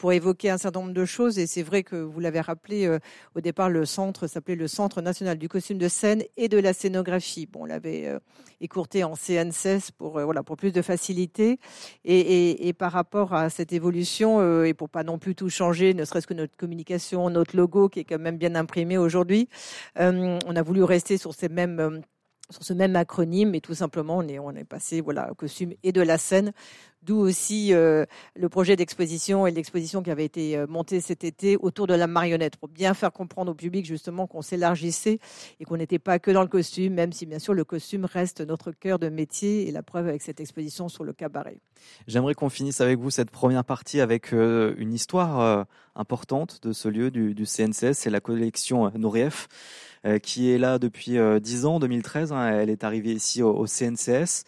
pour 0.00 0.12
évoquer 0.12 0.50
un 0.50 0.58
certain 0.58 0.80
nombre 0.80 0.92
de 0.92 1.04
choses. 1.04 1.38
Et 1.38 1.46
c'est 1.46 1.62
vrai 1.62 1.84
que 1.84 1.94
vous 1.94 2.18
l'avez 2.18 2.40
rappelé, 2.40 2.98
au 3.36 3.40
départ, 3.40 3.70
le 3.70 3.84
centre 3.84 4.26
s'appelait 4.26 4.56
le 4.56 4.66
Centre 4.66 5.02
national 5.02 5.38
du 5.38 5.48
costume 5.48 5.78
de 5.78 5.88
scène 5.88 6.24
et 6.36 6.48
de 6.48 6.58
la 6.58 6.72
scénographie. 6.72 7.46
Bon, 7.46 7.60
on 7.62 7.64
l'avait 7.66 8.18
écourté 8.60 9.04
en 9.04 9.14
CNCS 9.14 9.92
pour 9.96 10.20
voilà 10.20 10.42
pour 10.42 10.56
plus 10.56 10.72
de 10.72 10.82
facilité. 10.82 11.58
Et, 12.04 12.68
et 12.68 12.72
par 12.72 12.92
rapport 12.92 13.34
à 13.34 13.50
cette 13.50 13.72
évolution 13.72 14.64
et 14.64 14.74
pour 14.74 14.88
pas 14.88 15.04
non 15.04 15.18
plus 15.18 15.34
tout 15.34 15.48
changer, 15.48 15.94
ne 15.94 16.04
serait-ce 16.04 16.26
que 16.26 16.34
notre 16.34 16.56
communication, 16.56 17.30
notre 17.30 17.56
logo 17.56 17.88
qui 17.88 18.00
est 18.00 18.04
quand 18.04 18.18
même 18.18 18.38
bien 18.38 18.54
imprimé 18.54 18.98
aujourd'hui, 18.98 19.48
on 19.96 20.56
a 20.56 20.62
voulu 20.62 20.71
voulu 20.72 20.84
rester 20.84 21.18
euh, 21.80 22.00
sur 22.50 22.62
ce 22.62 22.72
même 22.72 22.96
acronyme, 22.96 23.54
et 23.54 23.60
tout 23.60 23.74
simplement, 23.74 24.18
on 24.18 24.26
est, 24.26 24.38
on 24.38 24.54
passé 24.64 25.02
voilà, 25.02 25.30
au 25.30 25.34
costume 25.34 25.74
et 25.82 25.92
de 25.92 26.00
la 26.00 26.16
scène, 26.16 26.52
d'où 27.02 27.16
aussi 27.16 27.72
euh, 27.72 28.04
le 28.34 28.48
projet 28.48 28.76
d'exposition 28.76 29.46
et 29.46 29.50
l'exposition 29.50 30.02
qui 30.02 30.10
avait 30.10 30.24
été 30.24 30.56
euh, 30.56 30.66
montée 30.66 31.00
cet 31.00 31.24
été 31.24 31.56
autour 31.56 31.86
de 31.86 31.94
la 31.94 32.06
marionnette, 32.06 32.56
pour 32.56 32.68
bien 32.68 32.94
faire 32.94 33.12
comprendre 33.12 33.52
au 33.52 33.54
public 33.54 33.84
justement 33.86 34.26
qu'on 34.26 34.42
s'élargissait 34.42 35.18
et 35.60 35.64
qu'on 35.64 35.76
n'était 35.76 35.98
pas 35.98 36.18
que 36.18 36.30
dans 36.30 36.42
le 36.42 36.48
costume, 36.48 36.94
même 36.94 37.12
si 37.12 37.26
bien 37.26 37.38
sûr 37.38 37.54
le 37.54 37.64
costume 37.64 38.04
reste 38.04 38.40
notre 38.40 38.72
cœur 38.72 38.98
de 38.98 39.08
métier, 39.08 39.68
et 39.68 39.72
la 39.72 39.82
preuve 39.82 40.08
avec 40.08 40.22
cette 40.22 40.40
exposition 40.40 40.88
sur 40.88 41.04
le 41.04 41.12
cabaret. 41.12 41.58
J'aimerais 42.06 42.34
qu'on 42.34 42.50
finisse 42.50 42.80
avec 42.80 42.98
vous 42.98 43.10
cette 43.10 43.30
première 43.30 43.64
partie 43.64 44.00
avec 44.00 44.32
une 44.32 44.92
histoire 44.92 45.66
importante 45.94 46.60
de 46.62 46.72
ce 46.72 46.88
lieu 46.88 47.10
du, 47.10 47.44
CNCS, 47.44 47.94
c'est 47.94 48.10
la 48.10 48.20
collection 48.20 48.90
Nourief. 48.96 49.48
Euh, 50.04 50.18
qui 50.18 50.50
est 50.50 50.58
là 50.58 50.80
depuis 50.80 51.12
10 51.12 51.64
euh, 51.64 51.68
ans, 51.68 51.78
2013. 51.78 52.32
Hein, 52.32 52.48
elle 52.48 52.70
est 52.70 52.82
arrivée 52.82 53.12
ici 53.12 53.40
au, 53.40 53.66
CNCS. 53.66 54.44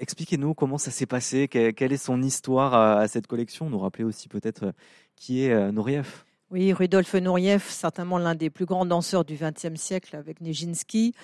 Expliquez-nous 0.00 0.54
comment 0.54 0.78
ça 0.78 0.90
s'est 0.90 1.06
passé, 1.06 1.46
quelle, 1.46 1.92
est 1.92 1.96
son 1.96 2.22
histoire 2.22 2.74
à, 2.74 3.06
cette 3.06 3.26
collection. 3.26 3.68
Nous 3.68 3.78
rappeler 3.78 4.04
aussi 4.04 4.28
peut-être 4.28 4.64
euh, 4.64 4.72
qui 5.14 5.44
est 5.44 5.72
Nourieff. 5.72 6.24
Oui, 6.52 6.72
Rudolf 6.72 7.14
Nureyev, 7.14 7.62
certainement 7.68 8.18
l'un 8.18 8.34
des 8.34 8.50
plus 8.50 8.64
grands 8.64 8.84
danseurs 8.84 9.24
du 9.24 9.38
XXe 9.40 9.80
siècle 9.80 10.16
avec 10.16 10.40
Nijinsky, 10.40 11.14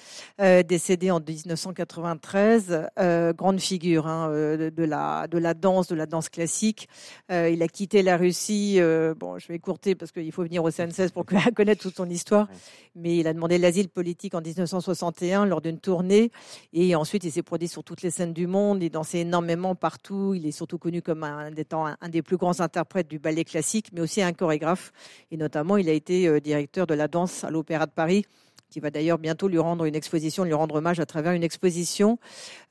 euh, 0.41 0.63
décédé 0.63 1.11
en 1.11 1.19
1993, 1.19 2.87
euh, 3.01 3.33
grande 3.33 3.59
figure 3.59 4.07
hein, 4.07 4.31
euh, 4.31 4.71
de, 4.71 4.85
la, 4.85 5.27
de 5.27 5.37
la 5.39 5.55
danse, 5.55 5.89
de 5.89 5.97
la 5.97 6.07
danse 6.07 6.29
classique. 6.29 6.89
il 7.29 7.61
a 7.61 7.67
quitté 7.67 8.03
la 8.03 8.17
Russie, 8.17 8.79
bon, 9.19 9.37
je 9.41 9.49
vais 9.49 9.59
courter 9.59 9.97
parce 9.97 10.13
qu'il 10.13 10.31
faut 10.31 10.45
venir 10.45 10.63
au 10.63 10.71
CNCS 10.71 11.11
pour 11.13 11.27
connaître 11.57 11.83
toute 11.83 11.97
son 11.97 12.09
histoire, 12.09 12.47
mais 12.95 13.17
il 13.17 13.27
a 13.27 13.33
demandé 13.33 13.59
l'asile 13.59 13.89
politique 13.89 14.37
en 14.37 14.41
1961 14.41 15.45
lors 15.45 15.61
d'une 15.61 15.81
tournée, 15.81 16.31
et 16.73 16.95
ensuite 16.95 17.25
il 17.25 17.33
s'est 17.33 17.43
produit 17.43 17.67
sur 17.67 17.83
toutes 17.83 18.03
les 18.03 18.13
scènes 18.13 18.33
du 18.33 18.47
monde, 18.47 18.81
il 18.81 18.91
dansait 18.91 19.23
énormément 19.23 19.75
partout, 19.75 20.35
il 20.37 20.47
est 20.47 20.53
surtout 20.53 20.79
connu 20.79 21.03
comme 21.03 21.25
un, 21.25 21.51
un, 21.51 21.97
un 22.01 22.09
des 22.09 22.23
plus 22.23 22.37
grands 22.37 22.61
interprètes 22.61 23.09
du 23.09 23.19
ballet 23.19 23.43
classique, 23.43 23.89
mais 23.93 24.01
aussi 24.01 24.23
un 24.23 24.33
chorégraphe. 24.33 24.93
Et 25.31 25.37
notamment, 25.37 25.77
il 25.77 25.89
a 25.89 25.93
été 25.93 26.29
euh, 26.29 26.41
directeur 26.41 26.87
de 26.87 26.95
la 26.95 27.09
danse 27.09 27.45
à 27.45 27.51
l'Opéra 27.51 27.87
de 27.87 27.93
Paris 27.93 28.25
qui 28.69 28.81
va 28.81 28.91
d'ailleurs 28.91 29.19
bientôt 29.19 29.47
lui 29.47 29.61
rendre 29.61 29.85
une 29.85 29.95
exposition, 29.95 30.43
lui 30.43 30.53
rendre 30.53 30.75
hommage 30.75 30.99
à 30.99 31.07
travers 31.07 31.33
une 31.33 31.45
exposition. 31.45 32.19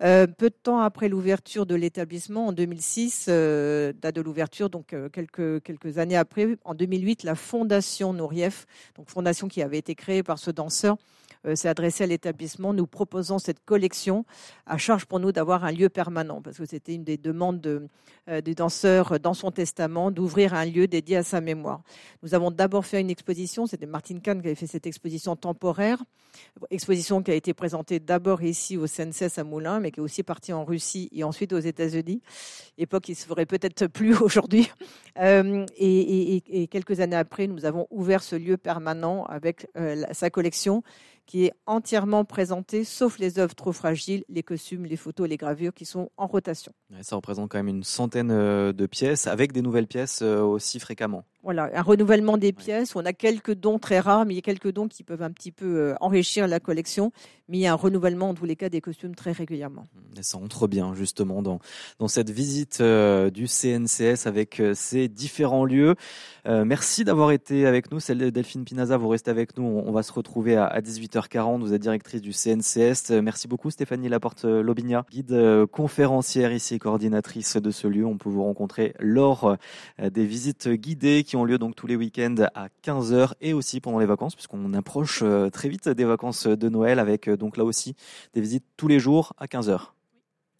Euh, 0.04 0.28
peu 0.28 0.50
de 0.50 0.56
temps 0.62 0.80
après 0.80 1.08
l'ouverture 1.08 1.66
de 1.66 1.74
l'établissement, 1.74 2.48
en 2.48 2.52
2006, 2.52 3.28
euh, 3.30 3.94
date 4.02 4.14
de 4.16 4.22
l'ouverture, 4.22 4.70
donc 4.70 4.94
quelques, 5.14 5.64
quelques 5.64 5.98
années 5.98 6.18
après, 6.18 6.58
en 6.66 6.75
2008, 6.75 7.24
la 7.24 7.36
Fondation 7.36 8.12
Nourieff, 8.12 8.66
donc 8.98 9.10
fondation 9.10 9.48
qui 9.48 9.62
avait 9.62 9.78
été 9.78 9.96
créée 9.96 10.22
par 10.22 10.38
ce 10.38 10.51
danseur, 10.51 10.98
s'est 11.53 11.68
adressé 11.68 12.03
à 12.03 12.08
l'établissement. 12.08 12.74
Nous 12.74 12.88
proposons 12.88 13.38
cette 13.38 13.64
collection 13.64 14.25
à 14.66 14.77
charge 14.77 15.05
pour 15.05 15.20
nous 15.20 15.31
d'avoir 15.31 15.64
un 15.64 15.72
lieu 15.72 15.90
permanent 15.90 16.42
parce 16.42 16.58
que 16.58 16.66
c'était 16.66 16.96
une 16.96 17.03
des 17.03 17.18
demandes 17.18 17.62
de, 17.62 17.88
euh, 18.27 18.42
des 18.42 18.55
danseurs 18.55 19.20
dans 19.20 19.36
son 19.36 19.51
testament 19.51 20.10
d'ouvrir 20.10 20.55
un 20.55 20.66
lieu 20.66 20.88
dédié 20.88 21.18
à 21.18 21.24
sa 21.24 21.42
mémoire. 21.42 21.81
Nous 22.24 22.34
avons 22.34 22.50
d'abord 22.50 22.86
fait 22.86 23.00
une 23.00 23.12
exposition, 23.12 23.68
c'était 23.68 23.86
Martin 23.86 24.20
Kahn 24.20 24.42
qui 24.42 24.48
avait 24.48 24.55
fait 24.55 24.66
cette 24.66 24.88
exposition 24.88 25.36
temporaire, 25.36 26.03
exposition 26.72 27.22
qui 27.22 27.29
a 27.29 27.36
été 27.36 27.53
présentée 27.53 28.00
d'abord 28.00 28.42
ici 28.42 28.77
au 28.77 28.88
CNCS 28.88 29.38
à 29.38 29.44
Moulins, 29.44 29.79
mais 29.79 29.92
qui 29.92 30.00
est 30.00 30.03
aussi 30.03 30.24
partie 30.24 30.53
en 30.53 30.66
Russie 30.66 31.10
et 31.12 31.24
ensuite 31.24 31.53
aux 31.53 31.60
États-Unis. 31.60 32.22
Époque 32.79 33.03
qui 33.03 33.14
se 33.14 33.27
ferait 33.27 33.46
peut-être 33.46 33.86
plus 33.88 34.16
aujourd'hui. 34.22 34.72
Euh, 35.20 35.66
et, 35.77 36.68
quelques 36.72 37.00
années 37.00 37.16
après, 37.16 37.46
nous 37.46 37.66
avons 37.66 37.86
ouvert 37.92 38.24
ce 38.24 38.36
lieu 38.36 38.58
permanent 38.58 39.24
avec 39.25 39.68
sa 40.12 40.29
collection 40.29 40.84
qui 41.25 41.46
est 41.46 41.53
entièrement 41.66 42.25
présenté, 42.25 42.83
sauf 42.83 43.18
les 43.20 43.40
œuvres 43.40 43.55
trop 43.55 43.72
fragiles, 43.72 44.24
les 44.29 44.44
costumes, 44.44 44.85
les 44.85 44.98
photos, 44.98 45.27
les 45.27 45.38
gravures 45.38 45.74
qui 45.74 45.85
sont 45.85 46.09
en 46.18 46.27
rotation. 46.27 46.72
ça 47.01 47.16
représente 47.16 47.50
quand 47.50 47.57
même 47.57 47.68
une 47.68 47.83
centaine 47.83 48.31
euh, 48.31 48.74
de 48.74 48.85
pièces, 48.85 49.27
avec 49.27 49.51
des 49.51 49.61
nouvelles 49.61 49.88
pièces 49.88 50.22
euh, 50.22 50.42
aussi 50.42 50.79
fréquemment. 50.79 51.25
Voilà, 51.46 51.70
un 51.75 51.84
renouvellement 51.84 52.40
des 52.40 52.51
pièces. 52.53 52.96
On 52.96 53.05
a 53.05 53.14
quelques 53.14 53.53
dons 53.53 53.77
très 53.77 54.00
rares, 54.00 54.25
mais 54.25 54.34
il 54.34 54.38
y 54.38 54.40
a 54.40 54.42
quelques 54.42 54.72
dons 54.72 54.88
qui 54.88 55.03
peuvent 55.03 55.22
un 55.22 55.29
petit 55.29 55.51
peu 55.51 55.77
euh, 55.77 55.96
enrichir 56.01 56.48
la 56.48 56.60
collection. 56.60 57.12
Mais 57.48 57.60
il 57.60 57.62
y 57.62 57.68
a 57.68 57.72
un 57.72 57.75
renouvellement, 57.75 58.29
en 58.29 58.34
tous 58.34 58.46
les 58.46 58.55
cas, 58.55 58.70
des 58.70 58.81
costumes 58.81 59.14
très 59.14 59.31
régulièrement. 59.31 59.84
Et 60.18 60.24
ça 60.24 60.40
entre 60.40 60.68
bien, 60.68 60.96
justement, 60.96 61.44
dans, 61.44 61.60
dans 62.00 62.08
cette 62.08 62.31
visite 62.31 62.79
euh, 62.81 63.29
du 63.29 63.46
CNCS 63.46 64.25
avec 64.25 64.60
euh, 64.60 64.74
ces 64.74 65.08
différents 65.08 65.66
lieux. 65.66 65.94
merci 66.46 67.03
d'avoir 67.03 67.29
été 67.29 67.68
avec 67.68 67.92
nous. 67.92 68.00
Celle 68.00 68.31
Delphine 68.31 68.66
Pinaza, 68.66 68.98
vous 68.98 69.10
restez 69.10 69.29
avec 69.29 69.55
nous. 69.55 69.66
On, 69.66 69.92
va 69.92 70.01
se 70.01 70.12
retrouver 70.14 70.58
à, 70.58 70.81
18h40. 70.81 71.60
Vous 71.60 71.74
êtes 71.75 71.81
directrice 71.81 72.24
du 72.24 72.34
CNCS. 72.34 73.12
Merci 73.22 73.48
beaucoup, 73.48 73.70
Stéphanie 73.70 74.10
Laporte-Lobigna, 74.10 75.05
guide 75.12 75.68
conférencière 75.72 76.51
ici, 76.51 76.79
coordinatrice 76.79 77.58
de 77.58 77.70
ce 77.70 77.88
lieu. 77.88 78.05
On 78.05 78.18
peut 78.18 78.29
vous 78.29 78.44
rencontrer 78.44 78.96
lors 79.00 79.58
des 80.00 80.25
visites 80.25 80.70
guidées 80.70 81.24
qui 81.24 81.35
ont 81.36 81.46
lieu 81.46 81.58
donc 81.58 81.76
tous 81.76 81.88
les 81.88 81.96
week-ends 81.96 82.36
à 82.54 82.68
15h 82.84 83.34
et 83.42 83.54
aussi 83.54 83.82
pendant 83.82 84.00
les 84.00 84.06
vacances, 84.06 84.36
puisqu'on 84.36 84.74
approche 84.74 85.22
euh, 85.24 85.50
très 85.50 85.70
vite 85.70 85.90
des 85.90 86.06
vacances 86.06 86.48
de 86.48 86.70
Noël 86.70 87.00
avec 87.00 87.28
euh, 87.28 87.38
donc 87.38 87.58
là 87.58 87.64
aussi 87.64 87.96
des 88.34 88.42
visites 88.42 88.66
tous 88.78 88.88
les 88.88 89.00
jours 89.00 89.34
à 89.38 89.46
15h. 89.46 89.80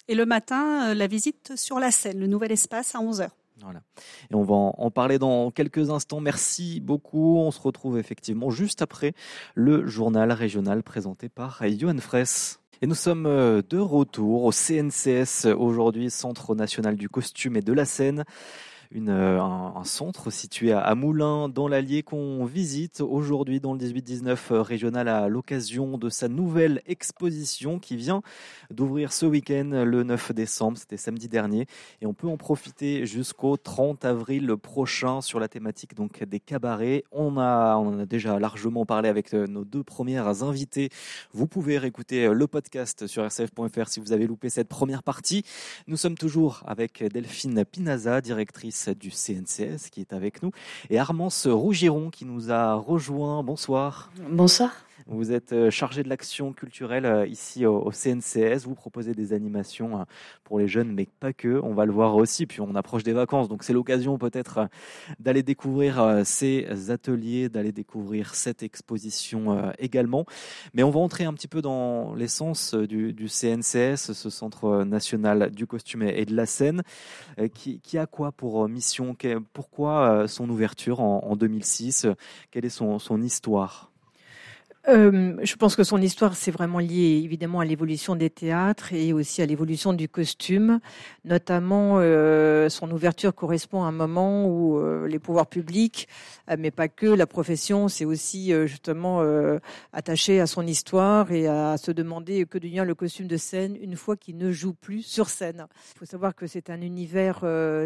Et 0.08 0.16
le 0.16 0.26
matin, 0.26 0.90
euh, 0.90 0.94
la 0.94 1.08
visite 1.08 1.54
sur 1.56 1.80
la 1.80 1.92
scène, 1.92 2.20
le 2.20 2.28
nouvel 2.28 2.52
espace 2.52 2.96
à 2.96 3.00
11h. 3.00 3.30
Voilà. 3.62 3.82
Et 4.30 4.36
on 4.36 4.44
va 4.44 4.54
en 4.54 4.92
parler 4.92 5.18
dans 5.18 5.50
quelques 5.50 5.90
instants. 5.90 6.20
Merci 6.20 6.82
beaucoup. 6.82 7.38
On 7.38 7.52
se 7.52 7.62
retrouve 7.62 7.98
effectivement 7.98 8.50
juste 8.50 8.82
après 8.82 9.14
le 9.56 9.88
journal 9.88 10.32
régional 10.32 10.84
présenté 10.84 11.30
par 11.30 11.64
Johan 11.68 11.98
Fraisse. 12.00 12.60
Et 12.82 12.88
nous 12.88 12.96
sommes 12.96 13.24
de 13.24 13.78
retour 13.78 14.44
au 14.44 14.52
CNCS 14.52 15.46
aujourd'hui, 15.58 16.12
Centre 16.12 16.54
national 16.54 16.98
du 16.98 17.08
costume 17.08 17.56
et 17.56 17.62
de 17.62 17.72
la 17.72 17.86
scène 17.86 18.26
euh, 18.96 19.42
un, 19.42 19.84
centre 19.84 20.32
situé 20.32 20.72
à, 20.72 20.96
Moulins, 20.96 21.50
dans 21.50 21.68
l'Allier, 21.68 22.02
qu'on 22.02 22.46
visite 22.46 23.02
aujourd'hui 23.02 23.60
dans 23.60 23.74
le 23.74 23.80
18-19 23.80 24.38
euh, 24.52 24.62
régional 24.62 25.08
à 25.08 25.28
l'occasion 25.28 25.98
de 25.98 26.10
sa 26.10 26.28
nouvelle 26.28 26.82
exposition 26.88 27.78
qui 27.78 27.98
vient 27.98 28.22
d'ouvrir 28.72 29.12
ce 29.12 29.26
week-end 29.26 29.84
le 29.86 30.04
9 30.04 30.32
décembre, 30.34 30.78
c'était 30.78 30.98
samedi 30.98 31.28
dernier, 31.28 31.68
et 32.02 32.06
on 32.06 32.14
peut 32.14 32.28
en 32.28 32.38
profiter 32.38 33.06
jusqu'au 33.06 33.58
30 33.58 34.06
avril 34.06 34.56
prochain 34.56 35.22
sur 35.22 35.40
la 35.40 35.48
thématique 35.48 35.94
donc 35.94 36.24
des 36.24 36.40
cabarets. 36.40 37.04
On 37.12 37.38
a, 37.38 37.76
on 37.78 38.00
a 38.00 38.06
déjà 38.06 38.40
largement 38.40 38.86
parlé 38.86 39.10
avec 39.10 39.34
euh, 39.34 39.46
nos 39.46 39.66
deux 39.66 39.84
premières 39.84 40.44
invités. 40.44 40.90
Vous 41.34 41.48
pouvez 41.48 41.78
réécouter 41.78 42.34
le 42.34 42.48
podcast 42.48 43.08
sur 43.08 43.26
rcf.fr 43.26 43.88
si 43.88 44.00
vous 44.00 44.14
avez 44.14 44.26
loupé 44.26 44.50
cette 44.50 44.70
première 44.70 45.04
partie. 45.04 45.44
Nous 45.88 45.98
sommes 45.98 46.18
toujours 46.18 46.64
avec 46.66 47.04
Delphine 47.04 47.66
Pinaza, 47.66 48.22
directrice 48.22 48.85
du 48.94 49.10
CNCS 49.10 49.90
qui 49.92 50.02
est 50.02 50.14
avec 50.14 50.44
nous, 50.44 50.52
et 50.90 51.00
Armance 51.00 51.48
Rougiron 51.48 52.10
qui 52.10 52.26
nous 52.26 52.52
a 52.52 52.76
rejoint. 52.76 53.44
Bonsoir. 53.44 54.12
Bonsoir. 54.30 54.85
Vous 55.08 55.32
êtes 55.32 55.54
euh, 55.54 55.70
chargé 55.70 56.02
de 56.02 56.10
l'action 56.10 56.52
culturelle 56.52 57.06
euh, 57.06 57.28
ici 57.28 57.68
au, 57.68 57.92
CNCS. 57.92 58.66
Vous 58.66 58.74
proposez 58.74 59.14
des 59.14 59.34
animations 59.34 60.00
euh, 60.00 60.04
pour 60.44 60.58
les 60.58 60.68
jeunes, 60.68 60.92
mais 60.92 61.08
pas 61.20 61.32
que. 61.32 61.60
On 61.62 61.76
va 61.76 61.86
le 61.86 61.92
voir 61.92 62.16
aussi. 62.16 62.48
Puis 62.48 62.60
on 62.60 62.74
approche 62.74 63.04
des 63.04 63.14
vacances, 63.14 63.48
donc 63.48 63.64
c'est 63.64 63.74
l'occasion 63.74 64.18
peut-être 64.18 64.68
d'aller 65.20 65.44
découvrir 65.44 66.22
ces 66.26 66.90
ateliers, 66.90 67.50
d'aller 67.50 67.72
découvrir 67.72 68.34
cette 68.34 68.64
exposition 68.64 69.72
également. 69.78 70.26
Mais 70.74 70.84
on 70.84 70.90
va 70.90 71.00
entrer 71.00 71.26
un 71.26 71.34
petit 71.34 71.48
peu 71.48 71.62
dans 71.62 72.16
l'essence 72.16 72.74
du, 72.74 73.28
CNCS, 73.28 74.12
ce 74.14 74.30
Centre 74.30 74.84
national 74.84 75.52
du 75.52 75.68
costume 75.68 76.04
et 76.04 76.26
de 76.26 76.36
la 76.36 76.46
scène, 76.46 76.84
qui, 77.54 77.98
a 77.98 78.06
quoi 78.06 78.32
pour 78.32 78.68
mission? 78.68 79.16
Pourquoi 79.54 80.28
son 80.28 80.50
ouverture 80.50 81.00
en, 81.00 81.36
2006 81.36 82.08
Quelle 82.52 82.66
est 82.66 82.70
son, 82.70 83.00
son 83.00 83.22
histoire? 83.22 83.92
Euh, 84.88 85.36
je 85.42 85.56
pense 85.56 85.76
que 85.76 85.84
son 85.84 86.00
histoire, 86.02 86.36
c'est 86.36 86.52
vraiment 86.52 86.80
lié 86.80 87.22
évidemment 87.24 87.60
à 87.60 87.66
l'évolution 87.66 88.16
des 88.16 88.30
théâtres 88.30 88.94
et 88.94 89.14
aussi 89.14 89.42
à 89.42 89.46
l'évolution 89.46 89.94
du 89.94 90.08
costume. 90.08 90.80
Notamment, 91.24 91.96
euh, 91.98 92.70
son 92.70 92.92
ouverture 92.92 93.34
correspond 93.34 93.84
à 93.84 93.88
un 93.88 93.92
moment 93.92 94.46
où 94.46 94.78
euh, 94.78 95.08
les 95.08 95.18
pouvoirs 95.18 95.48
publics, 95.48 96.08
mais 96.60 96.70
pas 96.70 96.88
que, 96.88 97.08
la 97.08 97.26
profession, 97.26 97.88
c'est 97.88 98.06
aussi 98.06 98.52
justement 98.68 99.24
attaché 99.94 100.40
à 100.40 100.48
son 100.48 100.66
histoire 100.68 101.32
et 101.32 101.48
à 101.48 101.78
se 101.78 101.92
demander 101.92 102.46
que 102.46 102.58
devient 102.58 102.84
le 102.86 102.94
costume 102.94 103.28
de 103.28 103.38
scène 103.38 103.76
une 103.82 103.96
fois 103.96 104.16
qu'il 104.16 104.38
ne 104.38 104.52
joue 104.52 104.74
plus 104.74 105.02
sur 105.02 105.30
scène. 105.30 105.66
Il 105.96 106.00
faut 106.00 106.06
savoir 106.06 106.36
que 106.36 106.46
c'est 106.46 106.70
un 106.70 106.82
univers 106.82 107.44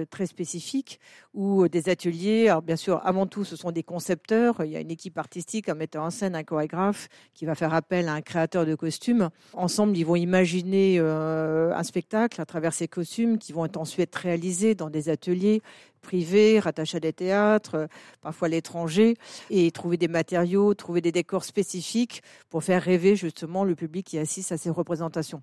très 0.10 0.26
spécifique 0.26 1.00
où 1.34 1.68
des 1.70 1.88
ateliers, 1.88 2.50
alors 2.50 2.62
bien 2.62 2.76
sûr, 2.76 3.00
avant 3.06 3.28
tout, 3.28 3.46
ce 3.46 3.56
sont 3.56 3.72
des 3.72 3.84
concepteurs. 3.84 4.62
Il 4.66 4.72
y 4.72 4.76
a 4.76 4.82
une 4.82 4.92
équipe 4.92 5.18
artistique, 5.18 5.70
un 5.70 5.76
metteur 5.76 6.04
en 6.04 6.10
scène, 6.10 6.36
un 6.36 6.44
chorégraphe 6.44 6.89
qui 7.34 7.46
va 7.46 7.56
faire 7.56 7.74
appel 7.74 8.08
à 8.08 8.14
un 8.14 8.22
créateur 8.22 8.66
de 8.66 8.76
costumes. 8.76 9.30
Ensemble, 9.54 9.98
ils 9.98 10.06
vont 10.06 10.16
imaginer 10.16 10.98
euh, 11.00 11.74
un 11.74 11.84
spectacle 11.84 12.42
à 12.42 12.46
travers 12.46 12.74
ces 12.74 12.88
costumes 12.88 13.38
qui 13.38 13.54
vont 13.54 13.66
être 13.66 13.78
ensuite 13.78 14.16
réalisés 14.16 14.76
dans 14.76 14.90
des 14.90 15.10
ateliers 15.10 15.62
privés, 16.02 16.60
rattachés 16.60 16.98
à 16.98 17.00
des 17.00 17.14
théâtres, 17.14 17.76
euh, 17.76 17.88
parfois 18.22 18.48
à 18.48 18.52
l'étranger, 18.52 19.16
et 19.50 19.70
trouver 19.72 19.98
des 19.98 20.08
matériaux, 20.08 20.74
trouver 20.74 21.02
des 21.02 21.12
décors 21.12 21.44
spécifiques 21.44 22.22
pour 22.50 22.64
faire 22.64 22.82
rêver 22.82 23.16
justement 23.16 23.64
le 23.64 23.76
public 23.76 24.06
qui 24.08 24.18
assiste 24.18 24.52
à 24.52 24.58
ces 24.58 24.70
représentations. 24.70 25.42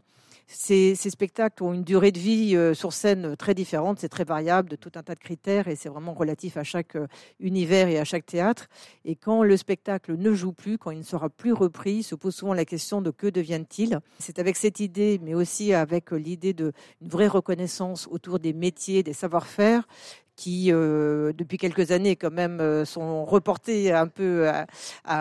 Ces, 0.48 0.94
spectacles 0.94 1.62
ont 1.64 1.72
une 1.72 1.82
durée 1.82 2.12
de 2.12 2.20
vie 2.20 2.54
euh, 2.54 2.72
sur 2.72 2.92
scène 2.92 3.36
très 3.36 3.52
différente, 3.52 3.98
c'est 3.98 4.08
très 4.08 4.24
variable 4.24 4.68
de 4.68 4.76
tout 4.76 4.92
un 4.94 5.02
tas 5.02 5.14
de 5.14 5.20
critères 5.20 5.66
et 5.66 5.74
c'est 5.74 5.88
vraiment 5.88 6.14
relatif 6.14 6.56
à 6.56 6.62
chaque 6.62 6.94
euh, 6.94 7.08
univers 7.40 7.88
et 7.88 7.98
à 7.98 8.04
chaque 8.04 8.26
théâtre. 8.26 8.68
Et 9.04 9.16
quand 9.16 9.42
le 9.42 9.56
spectacle 9.56 10.16
ne 10.16 10.32
joue 10.32 10.52
plus, 10.52 10.78
quand 10.78 10.92
il 10.92 10.98
ne 10.98 11.04
sera 11.04 11.28
plus 11.30 11.52
repris, 11.52 12.04
se 12.04 12.14
pose 12.14 12.34
souvent 12.34 12.54
la 12.54 12.64
question 12.64 13.02
de 13.02 13.10
que 13.10 13.26
deviennent-ils. 13.26 13.98
C'est 14.20 14.38
avec 14.38 14.56
cette 14.56 14.78
idée, 14.78 15.18
mais 15.20 15.34
aussi 15.34 15.72
avec 15.72 16.12
l'idée 16.12 16.52
d'une 16.52 16.72
vraie 17.00 17.26
reconnaissance 17.26 18.06
autour 18.08 18.38
des 18.38 18.52
métiers, 18.52 19.02
des 19.02 19.12
savoir-faire, 19.12 19.86
qui, 20.36 20.70
euh, 20.70 21.32
depuis 21.32 21.56
quelques 21.56 21.90
années, 21.90 22.14
quand 22.14 22.30
même, 22.30 22.60
euh, 22.60 22.84
sont 22.84 23.24
reportés 23.24 23.92
un 23.92 24.06
peu 24.06 24.48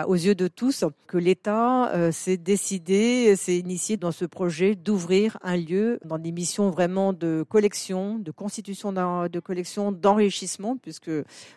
aux 0.06 0.14
yeux 0.14 0.34
de 0.34 0.46
tous, 0.46 0.84
que 1.06 1.18
l'État 1.18 1.90
euh, 1.94 2.12
s'est 2.12 2.36
décidé, 2.36 3.34
s'est 3.36 3.56
initié 3.56 3.96
dans 3.96 4.12
ce 4.12 4.24
projet 4.24 4.74
d'ouvrir 4.74 5.38
un 5.42 5.56
lieu 5.56 5.98
dans 6.04 6.18
des 6.18 6.32
missions 6.32 6.70
vraiment 6.70 7.12
de 7.12 7.44
collection, 7.48 8.18
de 8.18 8.30
constitution 8.30 8.92
de 8.92 9.40
collection, 9.40 9.92
d'enrichissement, 9.92 10.76
puisque 10.76 11.10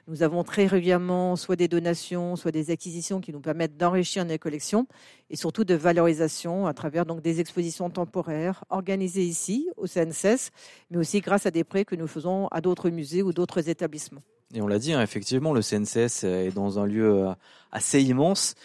nous 0.07 0.23
avons 0.23 0.43
très 0.43 0.65
régulièrement 0.65 1.35
soit 1.35 1.55
des 1.55 1.67
donations, 1.67 2.35
soit 2.35 2.51
des 2.51 2.71
acquisitions 2.71 3.19
qui 3.19 3.33
nous 3.33 3.41
permettent 3.41 3.77
d'enrichir 3.77 4.23
nos 4.25 4.37
collections, 4.37 4.87
et 5.29 5.35
surtout 5.35 5.63
de 5.63 5.75
valorisation 5.75 6.67
à 6.67 6.73
travers 6.73 7.05
donc 7.05 7.21
des 7.21 7.39
expositions 7.39 7.89
temporaires 7.89 8.63
organisées 8.69 9.23
ici 9.23 9.69
au 9.77 9.87
CNCS, 9.87 10.51
mais 10.89 10.97
aussi 10.97 11.21
grâce 11.21 11.45
à 11.45 11.51
des 11.51 11.63
prêts 11.63 11.85
que 11.85 11.95
nous 11.95 12.07
faisons 12.07 12.47
à 12.47 12.61
d'autres 12.61 12.89
musées 12.89 13.21
ou 13.21 13.33
d'autres 13.33 13.69
établissements. 13.69 14.21
Et 14.53 14.61
on 14.61 14.67
l'a 14.67 14.79
dit, 14.79 14.93
hein, 14.93 15.01
effectivement, 15.01 15.53
le 15.53 15.61
CNCS 15.61 16.23
est 16.23 16.53
dans 16.53 16.79
un 16.79 16.85
lieu 16.85 17.27
euh, 17.27 17.33
assez 17.71 18.01
immense. 18.01 18.55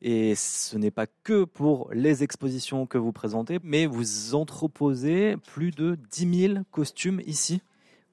Et 0.00 0.34
ce 0.34 0.76
n'est 0.76 0.90
pas 0.90 1.06
que 1.06 1.44
pour 1.44 1.88
les 1.92 2.24
expositions 2.24 2.86
que 2.86 2.98
vous 2.98 3.12
présentez, 3.12 3.58
mais 3.62 3.86
vous 3.86 4.34
entreposez 4.34 5.36
plus 5.46 5.70
de 5.70 5.96
10 6.10 6.40
000 6.48 6.54
costumes 6.72 7.20
ici. 7.24 7.62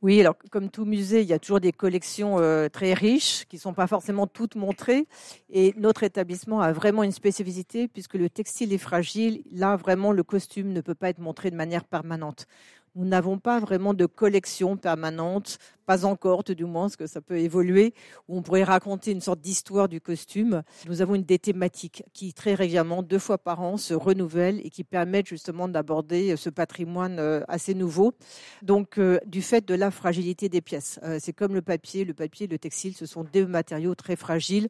Oui, 0.02 0.22
alors 0.22 0.36
comme 0.50 0.70
tout 0.70 0.86
musée, 0.86 1.22
il 1.24 1.28
y 1.28 1.34
a 1.34 1.40
toujours 1.40 1.60
des 1.60 1.74
collections 1.74 2.40
euh, 2.40 2.70
très 2.70 2.94
riches 2.94 3.46
qui 3.50 3.58
ne 3.58 3.62
sont 3.62 3.74
pas 3.74 3.86
forcément 3.86 4.28
toutes 4.28 4.56
montrées. 4.56 5.08
Et 5.50 5.74
notre 5.76 6.04
établissement 6.04 6.62
a 6.62 6.72
vraiment 6.72 7.04
une 7.04 7.12
spécificité 7.12 7.90
puisque 7.90 8.14
le 8.14 8.30
textile 8.30 8.72
est 8.72 8.78
fragile. 8.78 9.44
Là, 9.52 9.76
vraiment, 9.76 10.14
le 10.14 10.24
costume 10.24 10.72
ne 10.72 10.80
peut 10.80 10.96
pas 10.96 11.10
être 11.10 11.20
montré 11.20 11.52
de 11.52 11.58
manière 11.58 11.84
permanente. 11.84 12.48
Nous 12.96 13.06
n'avons 13.06 13.40
pas 13.40 13.60
vraiment 13.60 13.94
de 13.94 14.06
collection 14.06 14.78
permanente 14.78 15.60
pas 15.90 16.06
encore, 16.06 16.44
tout 16.44 16.54
du 16.54 16.66
moins, 16.66 16.84
parce 16.84 16.98
que 16.98 17.08
ça 17.08 17.20
peut 17.20 17.40
évoluer, 17.40 17.96
où 18.28 18.38
on 18.38 18.44
pourrait 18.44 18.64
raconter 18.64 19.10
une 19.10 19.22
sorte 19.22 19.42
d'histoire 19.42 19.90
du 19.90 20.00
costume. 20.00 20.62
Nous 20.86 21.02
avons 21.02 21.16
une 21.16 21.24
des 21.24 21.40
thématiques 21.40 22.04
qui 22.14 22.32
très 22.32 22.54
régulièrement, 22.54 23.02
deux 23.02 23.18
fois 23.18 23.40
par 23.40 23.60
an, 23.60 23.76
se 23.76 23.96
renouvellent 23.96 24.62
et 24.64 24.70
qui 24.70 24.84
permettent 24.84 25.26
justement 25.26 25.68
d'aborder 25.68 26.38
ce 26.38 26.52
patrimoine 26.52 27.18
euh, 27.18 27.42
assez 27.48 27.74
nouveau. 27.74 28.14
Donc, 28.62 29.00
euh, 29.00 29.18
du 29.26 29.42
fait 29.42 29.68
de 29.68 29.74
la 29.74 29.90
fragilité 29.90 30.48
des 30.48 30.62
pièces, 30.62 31.00
euh, 31.02 31.18
c'est 31.20 31.34
comme 31.34 31.56
le 31.56 31.64
papier, 31.64 32.06
le 32.06 32.14
papier, 32.14 32.46
le 32.46 32.60
textile, 32.60 32.96
ce 32.96 33.08
sont 33.08 33.24
deux 33.24 33.48
matériaux 33.48 33.96
très 33.96 34.16
fragiles 34.16 34.68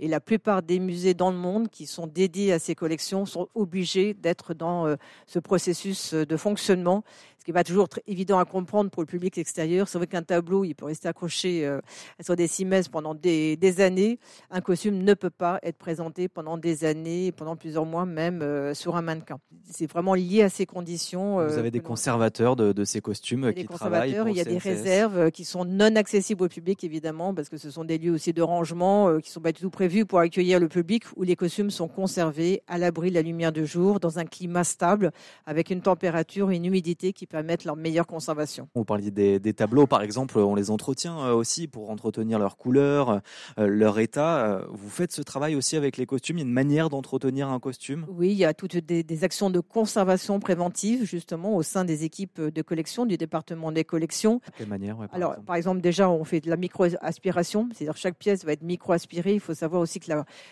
et 0.00 0.08
la 0.08 0.20
plupart 0.20 0.62
des 0.62 0.78
musées 0.78 1.12
dans 1.12 1.30
le 1.30 1.36
monde 1.36 1.68
qui 1.68 1.84
sont 1.84 2.06
dédiés 2.06 2.50
à 2.50 2.58
ces 2.58 2.74
collections 2.74 3.26
sont 3.26 3.48
obligés 3.54 4.14
d'être 4.14 4.54
dans 4.54 4.96
ce 5.26 5.38
processus 5.38 6.14
de 6.14 6.36
fonctionnement, 6.38 7.04
ce 7.42 7.44
qui 7.44 7.50
n'est 7.50 7.54
pas 7.54 7.64
toujours 7.64 7.88
très 7.88 8.04
évident 8.06 8.38
à 8.38 8.44
comprendre 8.44 8.88
pour 8.88 9.02
le 9.02 9.06
public 9.08 9.36
extérieur. 9.36 9.88
C'est 9.88 9.98
vrai 9.98 10.06
qu'un 10.06 10.22
tableau 10.22 10.62
il 10.62 10.76
peut 10.76 10.84
rester 10.84 11.08
accroché 11.08 11.66
euh, 11.66 11.80
sur 12.20 12.36
des 12.36 12.46
cimaises 12.46 12.86
pendant 12.86 13.16
des, 13.16 13.58
années. 13.80 14.20
Un 14.52 14.60
costume 14.60 15.02
ne 15.02 15.12
peut 15.12 15.28
pas 15.28 15.58
être 15.64 15.76
présenté 15.76 16.28
pendant 16.28 16.56
des 16.56 16.84
années, 16.84 17.32
pendant 17.32 17.56
plusieurs 17.56 17.84
mois 17.84 18.06
même 18.06 18.42
euh, 18.42 18.74
sur 18.74 18.94
un 18.94 19.02
mannequin. 19.02 19.40
C'est 19.68 19.90
vraiment 19.90 20.14
lié 20.14 20.42
à 20.42 20.50
ces 20.50 20.66
conditions. 20.66 21.40
Euh, 21.40 21.48
Vous 21.48 21.58
avez 21.58 21.72
des 21.72 21.80
conservateurs 21.80 22.54
de, 22.54 22.84
ces 22.84 23.00
costumes 23.00 23.52
qui 23.52 23.66
travaillent 23.66 24.16
Il 24.28 24.36
y 24.36 24.40
a 24.40 24.44
des 24.44 24.58
réserves 24.58 25.32
qui 25.32 25.44
sont 25.44 25.64
non 25.64 25.96
accessibles 25.96 26.44
au 26.44 26.48
public 26.48 26.84
évidemment 26.84 27.34
parce 27.34 27.48
que 27.48 27.56
ce 27.56 27.72
sont 27.72 27.82
des 27.82 27.98
lieux 27.98 28.12
aussi 28.12 28.32
de 28.32 28.42
rangement 28.42 29.18
qui 29.18 29.32
sont 29.32 29.40
pas 29.40 29.50
du 29.50 29.62
tout 29.62 29.70
prévus 29.70 30.06
pour 30.06 30.20
accueillir 30.20 30.60
le 30.60 30.68
public 30.68 31.06
où 31.16 31.24
les 31.24 31.34
costumes 31.34 31.70
sont 31.70 31.88
conservés 31.88 32.62
à 32.68 32.78
l'abri 32.78 33.10
de 33.10 33.16
la 33.16 33.22
lumière 33.22 33.50
de 33.50 33.64
jour 33.64 33.98
dans 33.98 34.20
un 34.20 34.26
climat 34.26 34.62
stable 34.62 35.10
avec 35.44 35.70
une 35.70 35.80
température 35.80 36.52
et 36.52 36.56
une 36.56 36.66
humidité 36.66 37.12
qui 37.12 37.26
permettent 37.32 37.64
leur 37.64 37.76
meilleure 37.76 38.06
conservation. 38.06 38.68
Vous 38.74 38.84
parliez 38.84 39.10
des, 39.10 39.40
des 39.40 39.54
tableaux 39.54 39.88
par 39.88 40.02
exemple 40.02 40.38
on 40.38 40.54
les 40.54 40.70
entretient 40.70 41.18
euh, 41.18 41.32
aussi 41.32 41.66
pour 41.66 41.90
entretenir 41.90 42.38
leur 42.38 42.56
couleur, 42.56 43.20
euh, 43.58 43.66
leur 43.66 43.98
état. 43.98 44.44
Euh, 44.44 44.64
vous 44.70 44.90
faites 44.90 45.12
ce 45.12 45.22
travail 45.22 45.56
aussi 45.56 45.76
avec 45.76 45.96
les 45.96 46.06
costumes. 46.06 46.38
Il 46.38 46.40
y 46.40 46.44
a 46.44 46.46
une 46.46 46.52
manière 46.52 46.90
d'entretenir 46.90 47.48
un 47.48 47.58
costume? 47.60 48.06
Oui, 48.08 48.30
il 48.30 48.36
y 48.36 48.44
a 48.44 48.54
toutes 48.54 48.76
des, 48.76 49.24
actions 49.24 49.50
de 49.50 49.60
conservation 49.60 50.40
préventive 50.40 51.04
justement 51.04 51.54
au 51.56 51.62
sein 51.62 51.84
des 51.84 52.04
équipes 52.04 52.40
de 52.40 52.62
collection 52.62 53.06
du 53.06 53.16
département 53.16 53.70
des 53.70 53.84
collections. 53.84 54.40
De 54.46 54.52
quelle 54.58 54.68
manière 54.68 54.96
par 54.96 55.08
Alors, 55.12 55.30
exemple? 55.32 55.46
par 55.46 55.56
exemple, 55.56 55.80
déjà, 55.80 56.10
on 56.10 56.24
fait 56.24 56.40
de 56.40 56.50
la 56.50 56.56
micro-aspiration, 56.56 57.68
c'est-à-dire 57.72 57.96
chaque 57.96 58.16
pièce 58.16 58.44
va 58.44 58.52
être 58.52 58.62
micro-aspirée. 58.62 59.34
Il 59.34 59.40
faut 59.40 59.54
savoir 59.54 59.80
aussi 59.80 60.00
que 60.00 60.06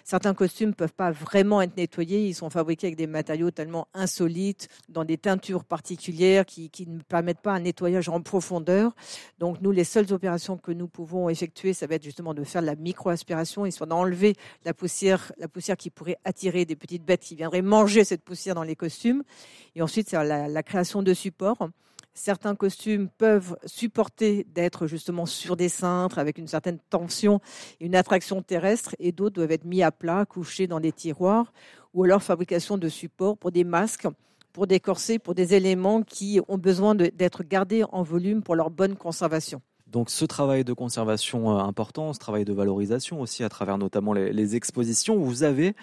certains 0.04 0.34
costumes 0.34 0.74
peuvent 0.74 0.92
pas 0.92 1.10
vraiment 1.10 1.62
être 1.62 1.76
nettoyés. 1.76 2.26
Ils 2.26 2.34
sont 2.34 2.50
fabriqués 2.50 2.88
avec 2.88 2.96
des 2.96 3.06
matériaux 3.06 3.50
tellement 3.50 3.88
insolites, 3.94 4.68
dans 4.88 5.04
des 5.04 5.18
teintures 5.18 5.64
particulières 5.64 6.46
qui, 6.46 6.69
qui 6.70 6.86
ne 6.86 7.00
permettent 7.00 7.40
pas 7.40 7.52
un 7.52 7.60
nettoyage 7.60 8.08
en 8.08 8.20
profondeur. 8.20 8.94
Donc, 9.38 9.60
nous, 9.60 9.70
les 9.70 9.84
seules 9.84 10.12
opérations 10.12 10.56
que 10.56 10.72
nous 10.72 10.88
pouvons 10.88 11.28
effectuer, 11.28 11.72
ça 11.72 11.86
va 11.86 11.96
être 11.96 12.04
justement 12.04 12.34
de 12.34 12.44
faire 12.44 12.62
de 12.62 12.66
la 12.66 12.76
micro-aspiration, 12.76 13.66
histoire 13.66 13.88
d'enlever 13.88 14.34
la 14.64 14.74
poussière, 14.74 15.32
la 15.38 15.48
poussière 15.48 15.76
qui 15.76 15.90
pourrait 15.90 16.18
attirer 16.24 16.64
des 16.64 16.76
petites 16.76 17.04
bêtes 17.04 17.22
qui 17.22 17.36
viendraient 17.36 17.62
manger 17.62 18.04
cette 18.04 18.22
poussière 18.22 18.54
dans 18.54 18.62
les 18.62 18.76
costumes. 18.76 19.22
Et 19.74 19.82
ensuite, 19.82 20.08
c'est 20.08 20.22
la, 20.22 20.48
la 20.48 20.62
création 20.62 21.02
de 21.02 21.14
supports. 21.14 21.68
Certains 22.12 22.56
costumes 22.56 23.08
peuvent 23.08 23.56
supporter 23.64 24.44
d'être 24.52 24.86
justement 24.88 25.26
sur 25.26 25.56
des 25.56 25.68
cintres 25.68 26.18
avec 26.18 26.38
une 26.38 26.48
certaine 26.48 26.78
tension 26.90 27.40
une 27.80 27.94
attraction 27.94 28.42
terrestre, 28.42 28.96
et 28.98 29.12
d'autres 29.12 29.36
doivent 29.36 29.52
être 29.52 29.64
mis 29.64 29.82
à 29.82 29.92
plat, 29.92 30.26
couchés 30.26 30.66
dans 30.66 30.80
des 30.80 30.92
tiroirs, 30.92 31.52
ou 31.94 32.04
alors 32.04 32.22
fabrication 32.22 32.78
de 32.78 32.88
supports 32.88 33.38
pour 33.38 33.52
des 33.52 33.64
masques 33.64 34.06
pour 34.52 34.66
des 34.66 34.80
corsets, 34.80 35.18
pour 35.18 35.34
des 35.34 35.54
éléments 35.54 36.02
qui 36.02 36.40
ont 36.48 36.58
besoin 36.58 36.94
d'être 36.94 37.42
gardés 37.42 37.84
en 37.92 38.02
volume 38.02 38.42
pour 38.42 38.54
leur 38.54 38.70
bonne 38.70 38.96
conservation. 38.96 39.62
Donc 39.90 40.08
ce 40.08 40.24
travail 40.24 40.64
de 40.64 40.72
conservation 40.72 41.50
euh, 41.50 41.62
important, 41.62 42.12
ce 42.12 42.18
travail 42.18 42.44
de 42.44 42.52
valorisation 42.52 43.20
aussi 43.20 43.42
à 43.42 43.48
travers 43.48 43.76
notamment 43.76 44.12
les, 44.12 44.56
expositions, 44.56 45.18
vous 45.18 45.42
avez 45.42 45.74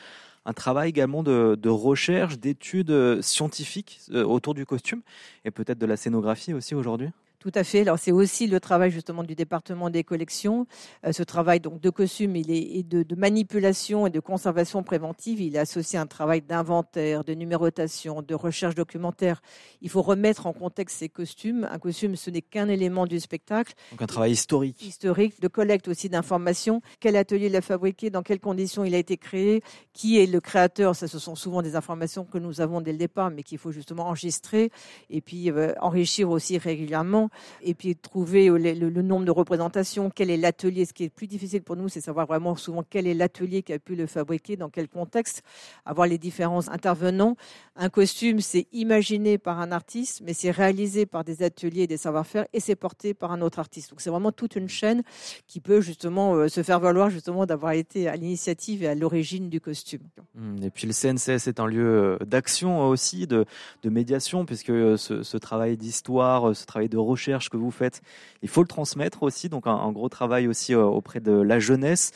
un 0.45 0.53
travail 0.53 0.89
également 0.89 1.23
de, 1.23 1.69
recherche, 1.69 2.39
d'études 2.39 2.91
euh, 2.91 3.21
scientifiques 3.21 3.99
euh, 4.11 4.23
autour 4.23 4.53
du 4.53 4.65
costume 4.65 5.01
et 5.43 5.51
peut-être 5.51 5.77
de 5.77 5.85
la 5.85 5.97
scénographie 5.97 6.53
aussi 6.53 6.73
aujourd'hui? 6.73 7.09
Tout 7.39 7.51
à 7.53 7.63
fait. 7.63 7.81
Alors 7.81 7.99
c'est 7.99 8.11
aussi 8.11 8.47
le 8.47 8.59
travail 8.59 8.89
justement 8.89 9.23
du 9.23 9.35
département 9.35 9.91
des 9.91 10.03
collections. 10.03 10.65
Euh, 11.05 11.11
ce 11.11 11.21
travail 11.21 11.59
donc 11.59 11.79
de 11.79 11.91
costume, 11.91 12.35
il 12.35 12.49
est 12.49 12.81
de, 12.81 13.03
de, 13.03 13.15
manipulation 13.15 14.07
et 14.07 14.09
de 14.09 14.19
conservation 14.19 14.81
préventive. 14.81 15.39
Il 15.39 15.55
est 15.55 15.59
associé 15.59 15.99
à 15.99 16.01
un 16.01 16.07
travail 16.07 16.41
d'inventaire, 16.41 17.23
de 17.23 17.33
numérotation, 17.33 18.23
de 18.23 18.33
recherche 18.33 18.73
documentaire. 18.73 19.43
Il 19.81 19.89
faut 19.91 20.01
remettre 20.01 20.47
en 20.47 20.53
contexte 20.53 20.97
ces 20.97 21.09
costumes. 21.09 21.67
Un 21.71 21.77
costume, 21.77 22.15
ce 22.15 22.31
n'est 22.31 22.41
qu'un 22.41 22.69
élément 22.69 23.05
du 23.05 23.19
spectacle. 23.19 23.73
Donc 23.91 24.01
un 24.01 24.07
travail 24.07 24.31
historique. 24.31 24.81
Historique, 24.81 25.39
de 25.39 25.47
collecte 25.47 25.87
aussi 25.87 26.09
d'informations. 26.09 26.81
Quel 26.99 27.15
atelier 27.15 27.49
l'a 27.49 27.61
fabriqué, 27.61 28.09
dans 28.09 28.23
quelles 28.23 28.39
conditions 28.39 28.83
il 28.83 28.95
a 28.95 28.97
été 28.97 29.15
créé, 29.17 29.61
qui 29.93 30.19
est 30.19 30.25
le 30.25 30.41
créateur? 30.41 30.95
Ça, 30.95 31.07
ce 31.07 31.19
sont 31.19 31.35
souvent 31.35 31.61
des 31.61 31.75
informations 31.75 32.25
que 32.25 32.39
nous 32.39 32.61
avons 32.61 32.81
dès 32.81 32.93
le 32.93 32.97
départ, 32.97 33.29
mais 33.29 33.43
qu'il 33.43 33.59
faut 33.59 33.71
justement 33.71 34.07
enregistrer 34.07 34.71
et 35.11 35.21
puis 35.21 35.51
euh, 35.51 35.73
enrichir 35.81 36.31
aussi 36.31 36.57
régulièrement 36.57 37.29
et 37.61 37.73
puis 37.73 37.95
trouver 37.95 38.47
le, 38.47 38.89
nombre 39.01 39.25
de 39.25 39.31
représentations, 39.31 40.09
quel 40.09 40.29
est 40.29 40.37
l'atelier. 40.37 40.85
Ce 40.85 40.93
qui 40.93 41.03
est 41.03 41.09
plus 41.09 41.27
difficile 41.27 41.61
pour 41.61 41.75
nous, 41.75 41.89
c'est 41.89 42.01
savoir 42.01 42.27
vraiment 42.27 42.55
souvent 42.55 42.83
quel 42.87 43.07
est 43.07 43.13
l'atelier 43.13 43.63
qui 43.63 43.73
a 43.73 43.79
pu 43.79 43.95
le 43.95 44.07
fabriquer, 44.07 44.55
dans 44.55 44.69
quel 44.69 44.87
contexte, 44.87 45.43
avoir 45.85 46.07
les 46.07 46.17
différents 46.17 46.67
intervenants. 46.69 47.35
Un 47.75 47.89
costume, 47.89 48.39
c'est 48.39 48.67
imaginé 48.71 49.37
par 49.37 49.59
un 49.59 49.71
artiste, 49.71 50.21
mais 50.25 50.33
c'est 50.33 50.51
réalisé 50.51 51.05
par 51.05 51.23
des 51.23 51.43
ateliers 51.43 51.83
et 51.83 51.87
des 51.87 51.97
savoir-faire 51.97 52.45
et 52.53 52.59
c'est 52.59 52.75
porté 52.75 53.13
par 53.13 53.31
un 53.31 53.41
autre 53.41 53.59
artiste. 53.59 53.91
Donc 53.91 54.01
c'est 54.01 54.09
vraiment 54.09 54.31
toute 54.31 54.55
une 54.55 54.69
chaîne 54.69 55.03
qui 55.47 55.59
peut 55.59 55.81
justement 55.81 56.35
euh, 56.35 56.47
se 56.47 56.63
faire 56.63 56.79
valoir 56.79 57.09
justement 57.09 57.45
d'avoir 57.45 57.73
été 57.73 58.07
à 58.07 58.15
l'initiative 58.15 58.83
et 58.83 58.87
à 58.87 58.95
l'origine 58.95 59.49
du 59.49 59.61
costume. 59.61 60.01
Mmh, 60.35 60.63
et 60.63 60.69
puis 60.69 60.87
le 60.87 60.93
CNCS 60.93 61.47
est 61.47 61.59
un 61.59 61.67
lieu 61.67 62.17
euh, 62.21 62.25
d'action 62.25 62.87
aussi, 62.87 63.27
de, 63.27 63.45
médiation, 63.83 64.45
puisque 64.45 64.69
euh, 64.69 64.97
ce, 64.97 65.23
ce 65.23 65.37
travail 65.37 65.77
d'histoire, 65.77 66.55
ce 66.55 66.65
travail 66.65 66.89
de 66.89 66.97
recherche, 66.97 67.16
que 67.49 67.57
vous 67.57 67.71
faites, 67.71 68.01
il 68.41 68.49
faut 68.49 68.61
le 68.61 68.67
transmettre 68.67 69.23
aussi. 69.23 69.49
Donc 69.49 69.67
un, 69.67 69.91
gros 69.91 70.09
travail 70.09 70.47
aussi 70.47 70.73
euh, 70.73 70.83
auprès 70.83 71.19
de 71.19 71.31
la 71.31 71.59
jeunesse. 71.59 72.11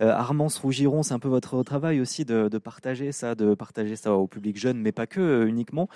Euh, 0.00 0.10
Armance 0.10 0.58
Rougiron, 0.58 1.02
c'est 1.02 1.14
un 1.14 1.18
peu 1.18 1.28
votre 1.28 1.62
travail 1.62 2.00
aussi 2.00 2.24
de, 2.24 2.48
partager 2.58 3.12
ça, 3.12 3.34
de 3.34 3.54
partager 3.54 3.96
ça 3.96 4.14
au 4.14 4.26
public 4.26 4.56
jeune, 4.56 4.78
mais 4.78 4.92
pas 4.92 5.06
que 5.06 5.20
euh, 5.20 5.48
uniquement. 5.48 5.88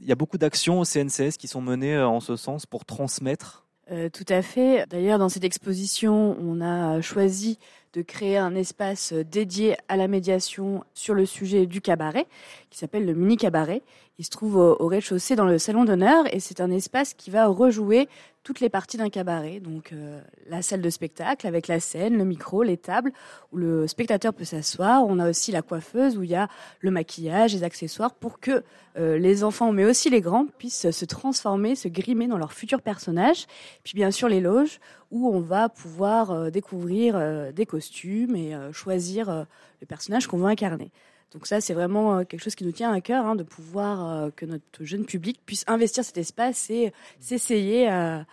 Il 0.00 0.06
y 0.06 0.12
a 0.12 0.16
beaucoup 0.16 0.38
d'actions 0.38 0.80
au 0.80 0.84
CNCS 0.84 1.36
qui 1.38 1.48
sont 1.48 1.60
menées 1.60 1.98
en 1.98 2.20
ce 2.20 2.36
sens 2.36 2.66
pour 2.66 2.84
transmettre. 2.84 3.66
tout 4.12 4.24
à 4.28 4.42
fait. 4.42 4.86
D'ailleurs, 4.88 5.18
dans 5.18 5.28
cette 5.28 5.44
exposition, 5.44 6.36
on 6.40 6.60
a 6.60 7.00
choisi 7.00 7.58
de 7.92 8.02
créer 8.02 8.38
un 8.38 8.54
espace 8.54 9.12
dédié 9.12 9.76
à 9.88 9.96
la 9.96 10.08
médiation 10.08 10.82
sur 10.94 11.14
le 11.14 11.26
sujet 11.26 11.66
du 11.66 11.80
cabaret, 11.80 12.26
qui 12.70 12.78
s'appelle 12.78 13.04
le 13.04 13.14
mini 13.14 13.36
cabaret. 13.36 13.82
Il 14.18 14.26
se 14.26 14.30
trouve 14.30 14.56
au, 14.56 14.86
rez-de-chaussée 14.86 15.36
dans 15.36 15.46
le 15.46 15.58
salon 15.58 15.84
d'honneur 15.84 16.24
et 16.34 16.38
c'est 16.38 16.60
un 16.60 16.70
espace 16.70 17.14
qui 17.14 17.30
va 17.30 17.46
rejouer 17.46 18.08
toutes 18.42 18.60
les 18.60 18.68
parties 18.68 18.98
d'un 18.98 19.08
cabaret. 19.08 19.58
Donc 19.58 19.92
euh, 19.92 20.20
la 20.48 20.60
salle 20.60 20.82
de 20.82 20.90
spectacle 20.90 21.46
avec 21.46 21.66
la 21.66 21.80
scène, 21.80 22.18
le 22.18 22.24
micro, 22.24 22.62
les 22.62 22.76
tables 22.76 23.12
où 23.52 23.56
le 23.56 23.86
spectateur 23.86 24.34
peut 24.34 24.44
s'asseoir. 24.44 25.06
On 25.06 25.18
a 25.18 25.30
aussi 25.30 25.50
la 25.50 25.62
coiffeuse 25.62 26.18
où 26.18 26.22
il 26.24 26.30
y 26.30 26.34
a 26.34 26.48
le 26.80 26.90
maquillage, 26.90 27.54
les 27.54 27.64
accessoires 27.64 28.14
pour 28.14 28.38
que 28.38 28.62
euh, 28.98 29.16
les 29.16 29.44
enfants, 29.44 29.72
mais 29.72 29.86
aussi 29.86 30.10
les 30.10 30.20
grands, 30.20 30.46
puissent 30.58 30.90
se 30.90 31.04
transformer, 31.06 31.74
se 31.74 31.88
grimer 31.88 32.26
dans 32.26 32.38
leurs 32.38 32.52
futurs 32.52 32.82
personnages. 32.82 33.46
Puis 33.82 33.94
bien 33.94 34.10
sûr 34.10 34.28
les 34.28 34.40
loges 34.40 34.78
où 35.10 35.28
on 35.28 35.40
va 35.40 35.70
pouvoir 35.70 36.32
euh, 36.32 36.50
découvrir 36.50 37.52
des 37.52 37.64
costumes 37.64 38.36
et 38.36 38.54
choisir 38.72 39.46
le 39.80 39.86
personnage 39.86 40.26
qu'on 40.26 40.36
veut 40.36 40.46
incarner. 40.46 40.90
Donc 41.32 41.46
ça, 41.46 41.60
c'est 41.60 41.74
vraiment 41.74 42.18
euh, 42.18 42.24
quelque 42.24 42.42
chose 42.42 42.54
qui 42.54 42.64
nous 42.64 42.72
tient 42.72 42.92
à 42.92 43.00
cœur, 43.00 43.24
hein, 43.24 43.36
de 43.36 43.42
pouvoir 43.42 44.08
euh, 44.08 44.30
que 44.34 44.44
notre 44.44 44.84
jeune 44.84 45.04
public 45.04 45.40
puisse 45.46 45.64
investir 45.66 46.04
cet 46.04 46.18
espace 46.18 46.68
et 46.70 46.92
s'essayer 47.20 47.88
à, 47.88 48.26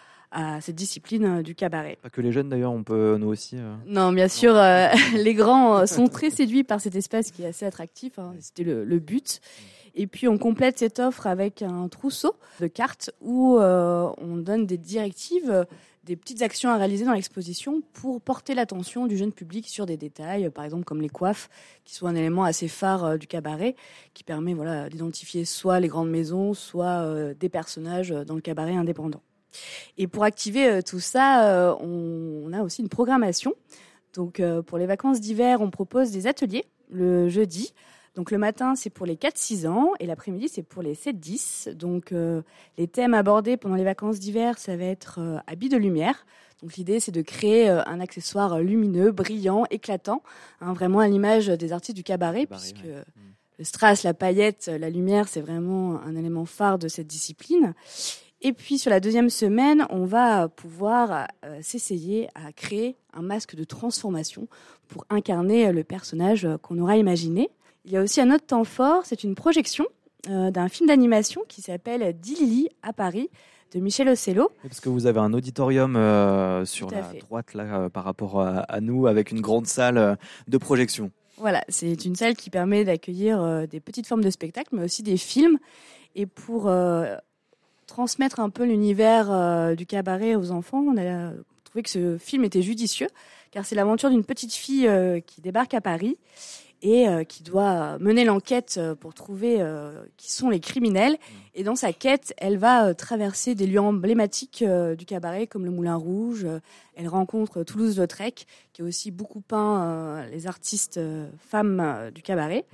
cette 0.62 0.76
discipline 0.76 1.26
euh, 1.26 1.42
du 1.42 1.56
cabaret. 1.56 1.98
Pas 2.04 2.10
que 2.10 2.22
les 2.22 2.32
jeunes 2.32 2.50
d'ailleurs, 2.50 2.72
on 2.72 2.84
peut 2.84 3.18
nous 3.18 3.30
aussi. 3.30 3.58
Non, 3.88 4.12
bien 4.12 4.28
sûr, 4.28 4.54
les 5.16 5.34
grands 5.34 5.88
sont 5.88 6.08
très 6.08 6.30
séduits 6.30 6.64
par 6.64 6.82
cet 6.82 6.96
espace 6.96 7.32
qui 7.32 7.44
est 7.44 7.48
assez 7.48 7.66
attractif. 7.66 8.20
Hein, 8.20 8.36
C'était 8.40 8.64
le, 8.64 8.84
le, 8.84 9.00
but. 9.00 9.42
Et 9.96 10.06
puis 10.06 10.28
on 10.28 10.38
complète 10.38 10.78
cette 10.78 11.00
offre 11.00 11.26
avec 11.26 11.64
un 11.64 11.88
trousseau 11.88 12.36
de 12.60 12.68
cartes 12.68 13.12
où 13.22 13.58
on 13.60 14.38
donne 14.38 14.68
des 14.68 14.78
directives 14.78 15.66
des 16.04 16.16
petites 16.16 16.42
actions 16.42 16.70
à 16.70 16.78
réaliser 16.78 17.06
dans 17.06 17.14
l'exposition 17.14 17.82
pour 17.94 18.22
porter 18.22 18.56
l'attention 18.56 19.06
du 19.06 19.18
jeune 19.18 19.34
public 19.34 19.68
sur 19.68 19.86
des 19.86 19.98
détails, 19.98 20.50
par 20.50 20.64
exemple 20.64 20.86
comme 20.86 21.02
les 21.02 21.10
coiffes, 21.10 21.50
qui 21.84 21.94
sont 21.94 22.08
un 22.08 22.16
élément 22.16 22.44
assez 22.44 22.68
phare 22.68 23.04
euh, 23.04 23.18
du 23.18 23.28
cabaret, 23.28 23.76
qui 24.14 24.24
permet 24.24 24.54
voilà, 24.54 24.90
d'identifier 24.90 25.46
soit 25.46 25.80
les 25.80 25.88
grandes 25.88 26.10
maisons, 26.10 26.54
soit 26.54 27.04
euh, 27.04 27.34
des 27.34 27.50
personnages 27.50 28.10
dans 28.10 28.36
le 28.36 28.42
cabaret 28.42 28.76
indépendant. 28.76 29.22
Et 29.98 30.08
pour 30.08 30.24
activer 30.24 30.68
euh, 30.68 30.82
tout 30.82 31.00
ça, 31.00 31.76
on, 31.82 32.54
a 32.54 32.64
aussi 32.64 32.82
une 32.82 32.90
programmation. 32.90 33.54
Donc 34.14 34.42
pour 34.66 34.80
les 34.80 34.88
vacances 34.88 35.22
d'hiver, 35.22 35.62
on 35.62 35.70
propose 35.70 36.10
des 36.10 36.26
ateliers 36.26 36.66
le 36.90 37.30
jeudi 37.30 37.74
donc 38.20 38.32
le 38.32 38.38
matin, 38.38 38.76
c'est 38.76 38.90
pour 38.90 39.06
les 39.06 39.16
4-6 39.16 39.66
ans 39.66 39.94
et 40.02 40.06
l'après-midi, 40.06 40.50
c'est 40.50 40.62
pour 40.62 40.82
les 40.82 40.94
7-10. 40.94 41.74
Donc 41.74 42.12
euh, 42.12 42.42
les 42.78 42.86
thèmes 42.86 43.14
abordés 43.14 43.56
pendant 43.56 43.76
les 43.76 43.86
vacances 43.86 44.20
d'hiver, 44.20 44.58
ça 44.58 44.76
va 44.76 44.84
être 44.84 45.20
euh, 45.22 45.38
habits 45.48 45.70
de 45.70 45.78
lumière. 45.78 46.26
Donc 46.62 46.76
l'idée, 46.76 47.00
c'est 47.00 47.14
de 47.14 47.22
créer 47.22 47.70
euh, 47.70 47.82
un 47.86 48.02
accessoire 48.02 48.60
lumineux, 48.60 49.14
brillant, 49.14 49.64
éclatant, 49.70 50.22
hein, 50.60 50.74
vraiment 50.74 51.00
à 51.00 51.08
l'image 51.08 51.48
des 51.48 51.72
artistes 51.72 51.96
du 51.96 52.04
cabaret, 52.04 52.46
puisque 52.46 52.84
le 52.84 53.64
strass, 53.64 54.04
la 54.04 54.14
paillette, 54.14 54.68
la 54.68 54.90
lumière, 54.90 55.30
c'est 55.30 55.40
vraiment 55.40 56.02
un 56.02 56.18
élément 56.18 56.44
phare 56.44 56.78
de 56.78 56.90
cette 56.90 57.08
discipline. 57.08 57.74
Et 58.42 58.52
puis 58.52 58.80
sur 58.80 58.90
la 58.90 59.00
deuxième 59.00 59.30
semaine, 59.30 59.88
on 59.92 60.04
va 60.04 60.50
pouvoir 60.50 61.28
s'essayer 61.62 62.28
à 62.36 62.52
créer 62.52 62.98
un 63.14 63.22
masque 63.22 63.56
de 63.56 63.64
transformation 63.64 64.50
pour 64.90 65.06
incarner 65.10 65.72
le 65.72 65.86
personnage 65.86 66.46
qu'on 66.62 66.80
aura 66.80 66.98
imaginé. 66.98 67.50
Il 67.86 67.92
y 67.92 67.98
a 67.98 68.02
aussi 68.02 68.22
un 68.22 68.32
autre 68.32 68.46
temps 68.46 68.64
fort, 68.64 69.06
c'est 69.06 69.24
une 69.24 69.36
projection 69.36 69.86
euh, 70.28 70.52
d'un 70.52 70.68
film 70.68 70.88
d'animation 70.88 71.42
qui 71.48 71.62
s'appelle 71.62 72.14
Dilili 72.20 72.68
à 72.84 72.92
Paris 72.92 73.30
de 73.74 73.80
Michel 73.80 74.10
Ocello. 74.10 74.52
Parce 74.64 74.82
que 74.82 74.90
vous 74.90 75.06
avez 75.06 75.20
un 75.20 75.32
auditorium 75.34 75.96
euh, 75.96 76.66
sur 76.66 76.92
la 76.92 77.02
droite 77.02 77.54
là 77.54 77.64
euh, 77.64 77.90
par 77.90 78.04
rapport 78.04 78.42
à, 78.42 78.82
nous 78.82 79.08
avec 79.08 79.32
une 79.32 79.40
grande 79.40 79.66
salle 79.66 80.18
de 80.48 80.58
projection. 80.58 81.12
Voilà, 81.38 81.64
c'est 81.70 82.04
une 82.04 82.16
salle 82.16 82.36
qui 82.36 82.50
permet 82.50 82.84
d'accueillir 82.84 83.66
des 83.68 83.80
petites 83.80 84.08
formes 84.08 84.24
de 84.24 84.30
spectacles, 84.30 84.76
mais 84.76 84.84
aussi 84.84 85.04
des 85.04 85.16
films. 85.16 85.58
Et 86.16 86.26
pour 86.26 86.70
transmettre 87.88 88.42
un 88.42 88.50
peu 88.50 88.66
l'univers 88.66 89.74
du 89.78 89.86
cabaret 89.86 90.36
aux 90.36 90.52
enfants, 90.52 90.84
on 90.86 90.98
a 90.98 91.32
trouvé 91.64 91.84
que 91.84 91.90
ce 91.90 92.18
film 92.18 92.44
était 92.44 92.62
judicieux, 92.62 93.08
car 93.52 93.66
c'est 93.66 93.76
l'aventure 93.76 94.10
d'une 94.10 94.26
petite 94.26 94.54
fille 94.54 94.90
qui 95.26 95.40
débarque 95.40 95.74
à 95.74 95.80
Paris 95.80 96.18
et 96.82 97.08
euh, 97.08 97.24
qui 97.24 97.44
doit 97.44 97.98
mener 98.00 98.24
l'enquête 98.24 98.76
euh, 98.78 98.96
pour 98.96 99.14
trouver 99.14 99.58
euh, 99.60 100.04
qui 100.18 100.32
sont 100.32 100.50
les 100.50 100.60
criminels. 100.60 101.14
Mm. 101.14 101.36
Et 101.56 101.64
dans 101.64 101.76
sa 101.76 101.92
quête, 101.92 102.34
elle 102.38 102.58
va 102.58 102.94
traverser 102.94 103.56
des 103.56 103.68
lieux 103.68 103.82
emblématiques 103.82 104.64
du 104.98 105.06
cabaret 105.06 105.46
comme 105.46 105.66
le 105.66 105.72
Moulin 105.72 105.96
Rouge. 105.96 106.48
Elle 106.96 107.08
rencontre 107.10 107.64
Toulouse-Lautrec, 107.64 108.46
qui 108.72 108.82
a 108.82 108.86
aussi 108.86 109.12
beaucoup 109.12 109.42
peint 109.42 110.26
les 110.28 110.48
artistes 110.48 111.02
femmes 111.50 112.12
du 112.16 112.22
cabaret. 112.22 112.66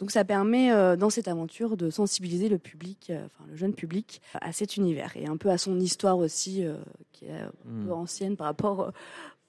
Donc 0.00 0.10
ça 0.10 0.24
permet 0.24 0.96
dans 0.96 1.10
cette 1.10 1.28
aventure 1.28 1.76
de 1.76 1.90
sensibiliser 1.90 2.48
le 2.48 2.58
public, 2.58 3.12
enfin 3.12 3.44
le 3.48 3.54
jeune 3.54 3.74
public, 3.74 4.20
à 4.40 4.52
cet 4.52 4.76
univers 4.76 5.16
et 5.16 5.26
un 5.26 5.36
peu 5.36 5.50
à 5.50 5.58
son 5.58 5.78
histoire 5.78 6.18
aussi, 6.18 6.64
qui 7.12 7.26
est 7.26 7.30
un 7.30 7.52
peu 7.62 7.90
mm. 7.90 7.92
ancienne 7.92 8.36
par 8.36 8.48
rapport 8.48 8.90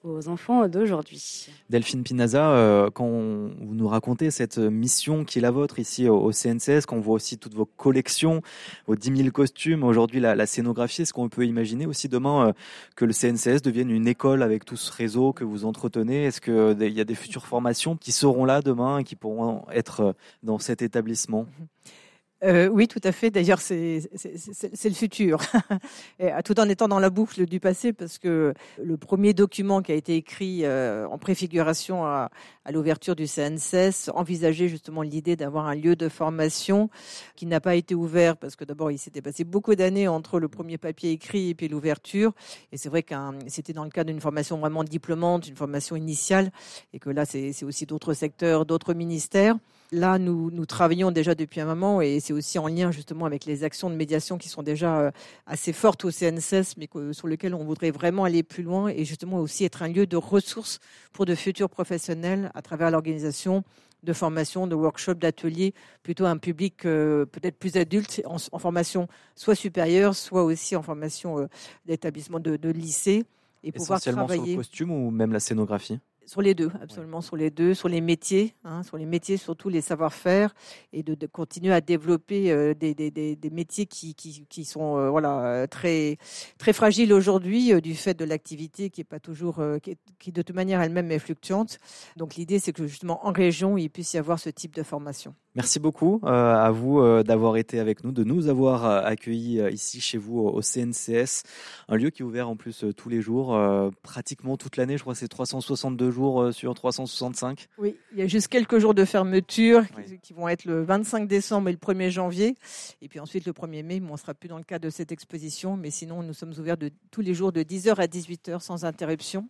aux 0.06 0.28
enfants 0.28 0.68
d'aujourd'hui. 0.68 1.48
Delphine 1.70 2.02
Pinaza, 2.02 2.50
euh, 2.50 2.90
quand 2.90 3.08
vous 3.08 3.74
nous 3.74 3.88
racontez 3.88 4.30
cette 4.30 4.58
mission 4.58 5.24
qui 5.24 5.38
est 5.38 5.42
la 5.42 5.50
vôtre 5.50 5.78
ici 5.78 6.08
au, 6.08 6.32
CNCS, 6.32 6.86
quand 6.86 6.96
on 6.96 7.00
voit 7.00 7.14
aussi 7.14 7.38
toutes 7.38 7.54
vos 7.54 7.66
collections, 7.66 8.42
vos 8.86 8.96
10 8.96 9.16
000 9.16 9.30
costumes, 9.30 9.82
aujourd'hui 9.82 10.20
la, 10.20 10.46
scénographie, 10.46 11.02
est-ce 11.02 11.12
qu'on 11.12 11.28
peut 11.28 11.46
imaginer 11.46 11.86
aussi 11.86 12.08
demain 12.08 12.48
euh, 12.48 12.52
que 12.94 13.04
le 13.04 13.12
CNCS 13.12 13.62
devienne 13.62 13.90
une 13.90 14.06
école 14.06 14.42
avec 14.42 14.64
tout 14.64 14.76
ce 14.76 14.92
réseau 14.92 15.32
que 15.32 15.44
vous 15.44 15.64
entretenez? 15.64 16.24
Est-ce 16.24 16.40
qu'il 16.40 16.54
euh, 16.54 16.88
y 16.88 17.00
a 17.00 17.04
des 17.04 17.14
futures 17.14 17.46
formations 17.46 17.96
qui 17.96 18.12
seront 18.12 18.44
là 18.44 18.62
demain 18.62 18.98
et 18.98 19.04
qui 19.04 19.16
pourront 19.16 19.64
être 19.70 20.14
dans 20.42 20.58
cet 20.58 20.82
établissement? 20.82 21.46
euh, 22.44 22.68
oui, 22.68 22.86
tout 22.86 23.00
à 23.02 23.12
fait. 23.12 23.30
D'ailleurs, 23.30 23.60
c'est 23.60 24.02
le 24.12 24.94
futur, 24.94 25.40
tout 26.44 26.60
en 26.60 26.68
étant 26.68 26.86
dans 26.86 26.98
la 26.98 27.08
boucle 27.08 27.46
du 27.46 27.60
passé, 27.60 27.94
parce 27.94 28.18
que 28.18 28.52
le 28.82 28.96
premier 28.98 29.32
document 29.32 29.80
qui 29.80 29.92
a 29.92 29.94
été 29.94 30.16
écrit 30.16 30.64
euh, 30.64 31.08
en 31.08 31.16
préfiguration 31.16 32.04
à, 32.04 32.30
l'ouverture 32.70 33.14
du 33.14 33.26
CNCS 33.26 34.10
envisageait 34.12 34.68
justement 34.68 35.02
l'idée 35.02 35.36
d'avoir 35.36 35.66
un 35.66 35.76
lieu 35.76 35.94
de 35.94 36.08
formation 36.08 36.90
qui 37.36 37.46
n'a 37.46 37.60
pas 37.60 37.76
été 37.76 37.94
ouvert, 37.94 38.36
parce 38.36 38.54
que 38.56 38.64
d'abord, 38.64 38.90
il 38.90 38.98
s'était 38.98 39.22
passé 39.22 39.44
beaucoup 39.44 39.74
d'années 39.74 40.08
entre 40.08 40.38
le 40.38 40.48
premier 40.48 40.76
papier 40.76 41.12
écrit 41.12 41.50
et 41.50 41.54
puis 41.54 41.68
l'ouverture. 41.68 42.32
Et 42.72 42.76
c'est 42.76 42.88
vrai 42.88 43.02
que 43.02 43.14
c'était 43.46 43.72
dans 43.72 43.84
le 43.84 43.90
cadre 43.90 44.10
d'une 44.10 44.20
formation 44.20 44.58
vraiment 44.58 44.84
diplômante, 44.84 45.48
une 45.48 45.56
formation 45.56 45.96
initiale, 45.96 46.50
et 46.92 46.98
que 46.98 47.08
là, 47.08 47.24
c'est 47.24 47.64
aussi 47.64 47.86
d'autres 47.86 48.12
secteurs, 48.12 48.66
d'autres 48.66 48.92
ministères. 48.92 49.56
Là, 49.92 50.18
nous, 50.18 50.50
nous 50.50 50.66
travaillons 50.66 51.10
déjà 51.12 51.34
depuis 51.34 51.60
un 51.60 51.66
moment 51.66 52.00
et 52.00 52.18
c'est 52.20 52.32
aussi 52.32 52.58
en 52.58 52.66
lien 52.66 52.90
justement 52.90 53.24
avec 53.24 53.44
les 53.44 53.62
actions 53.62 53.88
de 53.88 53.94
médiation 53.94 54.36
qui 54.36 54.48
sont 54.48 54.62
déjà 54.62 54.98
euh, 54.98 55.10
assez 55.46 55.72
fortes 55.72 56.04
au 56.04 56.10
CNSS, 56.10 56.76
mais 56.76 56.88
sur 57.12 57.28
lesquelles 57.28 57.54
on 57.54 57.64
voudrait 57.64 57.92
vraiment 57.92 58.24
aller 58.24 58.42
plus 58.42 58.62
loin 58.62 58.88
et 58.88 59.04
justement 59.04 59.38
aussi 59.38 59.64
être 59.64 59.82
un 59.82 59.88
lieu 59.88 60.06
de 60.06 60.16
ressources 60.16 60.80
pour 61.12 61.24
de 61.24 61.34
futurs 61.34 61.70
professionnels 61.70 62.50
à 62.54 62.62
travers 62.62 62.90
l'organisation 62.90 63.62
de 64.02 64.12
formation, 64.12 64.66
de 64.66 64.74
workshops, 64.74 65.18
d'ateliers, 65.18 65.74
plutôt 66.02 66.26
un 66.26 66.36
public 66.36 66.84
euh, 66.84 67.26
peut-être 67.26 67.56
plus 67.56 67.76
adulte 67.76 68.22
en, 68.24 68.58
formation 68.58 69.08
soit 69.34 69.54
supérieure, 69.54 70.14
soit 70.14 70.44
aussi 70.44 70.76
en 70.76 70.82
formation 70.82 71.38
euh, 71.38 71.46
d'établissement 71.86 72.40
de, 72.40 72.56
de 72.56 72.68
lycée 72.70 73.24
et 73.62 73.72
pouvoir 73.72 74.00
travailler 74.00 74.42
sur 74.42 74.50
le 74.50 74.56
costume 74.56 74.90
ou 74.90 75.10
même 75.10 75.32
la 75.32 75.40
scénographie? 75.40 75.98
Sur 76.26 76.42
les 76.42 76.54
deux, 76.54 76.70
absolument 76.82 77.20
sur 77.20 77.36
les 77.36 77.50
deux, 77.50 77.72
sur 77.72 77.88
les 77.88 78.00
métiers, 78.00 78.54
hein, 78.64 78.82
sur 78.82 78.98
les 78.98 79.06
métiers, 79.06 79.36
surtout 79.36 79.68
les 79.68 79.80
savoir-faire, 79.80 80.54
et 80.92 81.02
de, 81.02 81.26
continuer 81.26 81.72
à 81.72 81.80
développer 81.80 82.50
euh, 82.50 82.74
des, 82.74 82.94
des, 82.94 83.10
des, 83.10 83.50
métiers 83.50 83.86
qui, 83.86 84.14
qui, 84.14 84.44
qui 84.48 84.64
sont 84.64 84.96
euh, 84.96 85.08
voilà 85.08 85.40
euh, 85.44 85.66
très 85.66 86.18
très 86.58 86.72
fragiles 86.72 87.12
aujourd'hui 87.12 87.80
du 87.80 87.94
fait 87.94 88.14
de 88.14 88.24
l'activité 88.24 88.90
qui 88.90 89.00
est 89.00 89.04
pas 89.04 89.20
toujours, 89.20 89.62
qui, 89.82 89.96
qui, 90.18 90.32
de 90.32 90.42
toute 90.42 90.54
manière 90.54 90.80
elle-même 90.80 91.10
est 91.10 91.18
fluctuante. 91.18 91.78
Donc 92.16 92.34
l'idée 92.34 92.58
c'est 92.58 92.72
que 92.72 92.86
justement 92.86 93.26
en 93.26 93.32
région 93.32 93.76
il 93.76 93.88
puisse 93.88 94.14
y 94.14 94.18
avoir 94.18 94.38
ce 94.38 94.50
type 94.50 94.74
de 94.74 94.82
formation. 94.82 95.34
Merci 95.56 95.80
beaucoup 95.80 96.20
à 96.24 96.70
vous 96.70 97.02
d'avoir 97.24 97.56
été 97.56 97.80
avec 97.80 98.04
nous, 98.04 98.12
de 98.12 98.22
nous 98.22 98.48
avoir 98.48 98.84
accueillis 98.84 99.60
ici 99.72 100.00
chez 100.00 100.18
vous 100.18 100.38
au 100.38 100.62
CNCS, 100.62 101.42
un 101.88 101.96
lieu 101.96 102.10
qui 102.10 102.22
est 102.22 102.24
ouvert 102.24 102.48
en 102.48 102.56
plus 102.56 102.84
tous 102.96 103.08
les 103.08 103.20
jours, 103.20 103.58
pratiquement 104.02 104.56
toute 104.56 104.76
l'année. 104.76 104.96
Je 104.96 105.02
crois 105.02 105.16
c'est 105.16 105.28
362 105.28 106.10
jours 106.10 106.42
euh, 106.42 106.52
sur 106.52 106.74
365 106.74 107.68
Oui, 107.78 107.96
il 108.12 108.18
y 108.18 108.22
a 108.22 108.26
juste 108.26 108.48
quelques 108.48 108.78
jours 108.78 108.94
de 108.94 109.04
fermeture 109.04 109.84
qui, 110.22 110.32
vont 110.32 110.48
être 110.48 110.64
le 110.64 110.84
25 110.84 111.26
décembre 111.26 111.70
et 111.70 111.72
le 111.72 111.78
1er 111.78 112.10
janvier. 112.10 112.54
Et 113.00 113.08
puis 113.08 113.18
ensuite 113.18 113.46
le 113.46 113.52
1er 113.52 113.82
mai, 113.82 114.02
on 114.06 114.12
ne 114.12 114.16
sera 114.16 114.34
plus 114.34 114.48
dans 114.48 114.58
le 114.58 114.64
cadre 114.64 114.84
de 114.84 114.90
cette 114.90 115.10
exposition, 115.10 115.76
mais 115.76 115.90
sinon 115.90 116.22
nous 116.22 116.34
sommes 116.34 116.52
ouverts 116.58 116.76
de, 116.76 116.90
tous 117.10 117.22
les 117.22 117.34
jours 117.34 117.52
de 117.52 117.62
10h 117.62 117.94
à 117.96 118.06
18h 118.06 118.60
sans 118.60 118.84
interruption. 118.84 119.48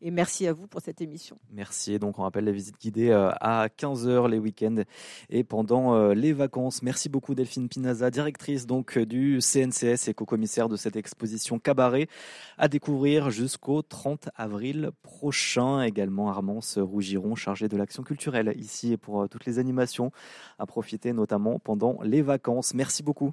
Et 0.00 0.12
merci 0.12 0.46
à 0.46 0.52
vous 0.52 0.68
pour 0.68 0.80
cette 0.80 1.00
émission. 1.00 1.38
Merci. 1.50 1.98
Donc, 1.98 2.20
on 2.20 2.22
rappelle 2.22 2.44
la 2.44 2.52
visite 2.52 2.80
guidée 2.80 3.10
euh, 3.10 3.30
à 3.40 3.66
15h 3.66 4.28
les 4.30 4.38
week-ends 4.38 4.82
et 5.28 5.42
pendant 5.42 5.94
euh, 5.94 6.14
les 6.14 6.32
vacances. 6.32 6.82
Merci 6.82 7.08
beaucoup 7.08 7.34
Delphine 7.34 7.68
Pinaza, 7.68 8.10
directrice 8.10 8.64
donc 8.64 8.96
euh, 8.96 9.04
du 9.04 9.40
CNCS 9.40 10.08
et 10.08 10.14
co-commissaire 10.14 10.68
de 10.68 10.76
cette 10.76 10.94
exposition 10.94 11.58
Cabaret 11.58 12.06
à 12.58 12.68
découvrir 12.68 13.30
jusqu'au 13.30 13.82
30 13.82 14.28
avril 14.36 14.90
prochain. 15.02 15.82
Également 15.82 16.28
Armance 16.28 16.78
Rougiron, 16.78 17.34
chargé 17.34 17.66
de 17.68 17.76
l'action 17.76 18.04
culturelle 18.04 18.52
ici 18.56 18.92
et 18.92 18.96
pour 18.96 19.28
toutes 19.28 19.46
les 19.46 19.58
animations 19.58 20.12
à 20.60 20.66
profiter 20.66 21.12
notamment 21.12 21.58
pendant 21.58 21.98
les 22.02 22.22
vacances. 22.22 22.72
Merci 22.72 23.02
beaucoup. 23.02 23.32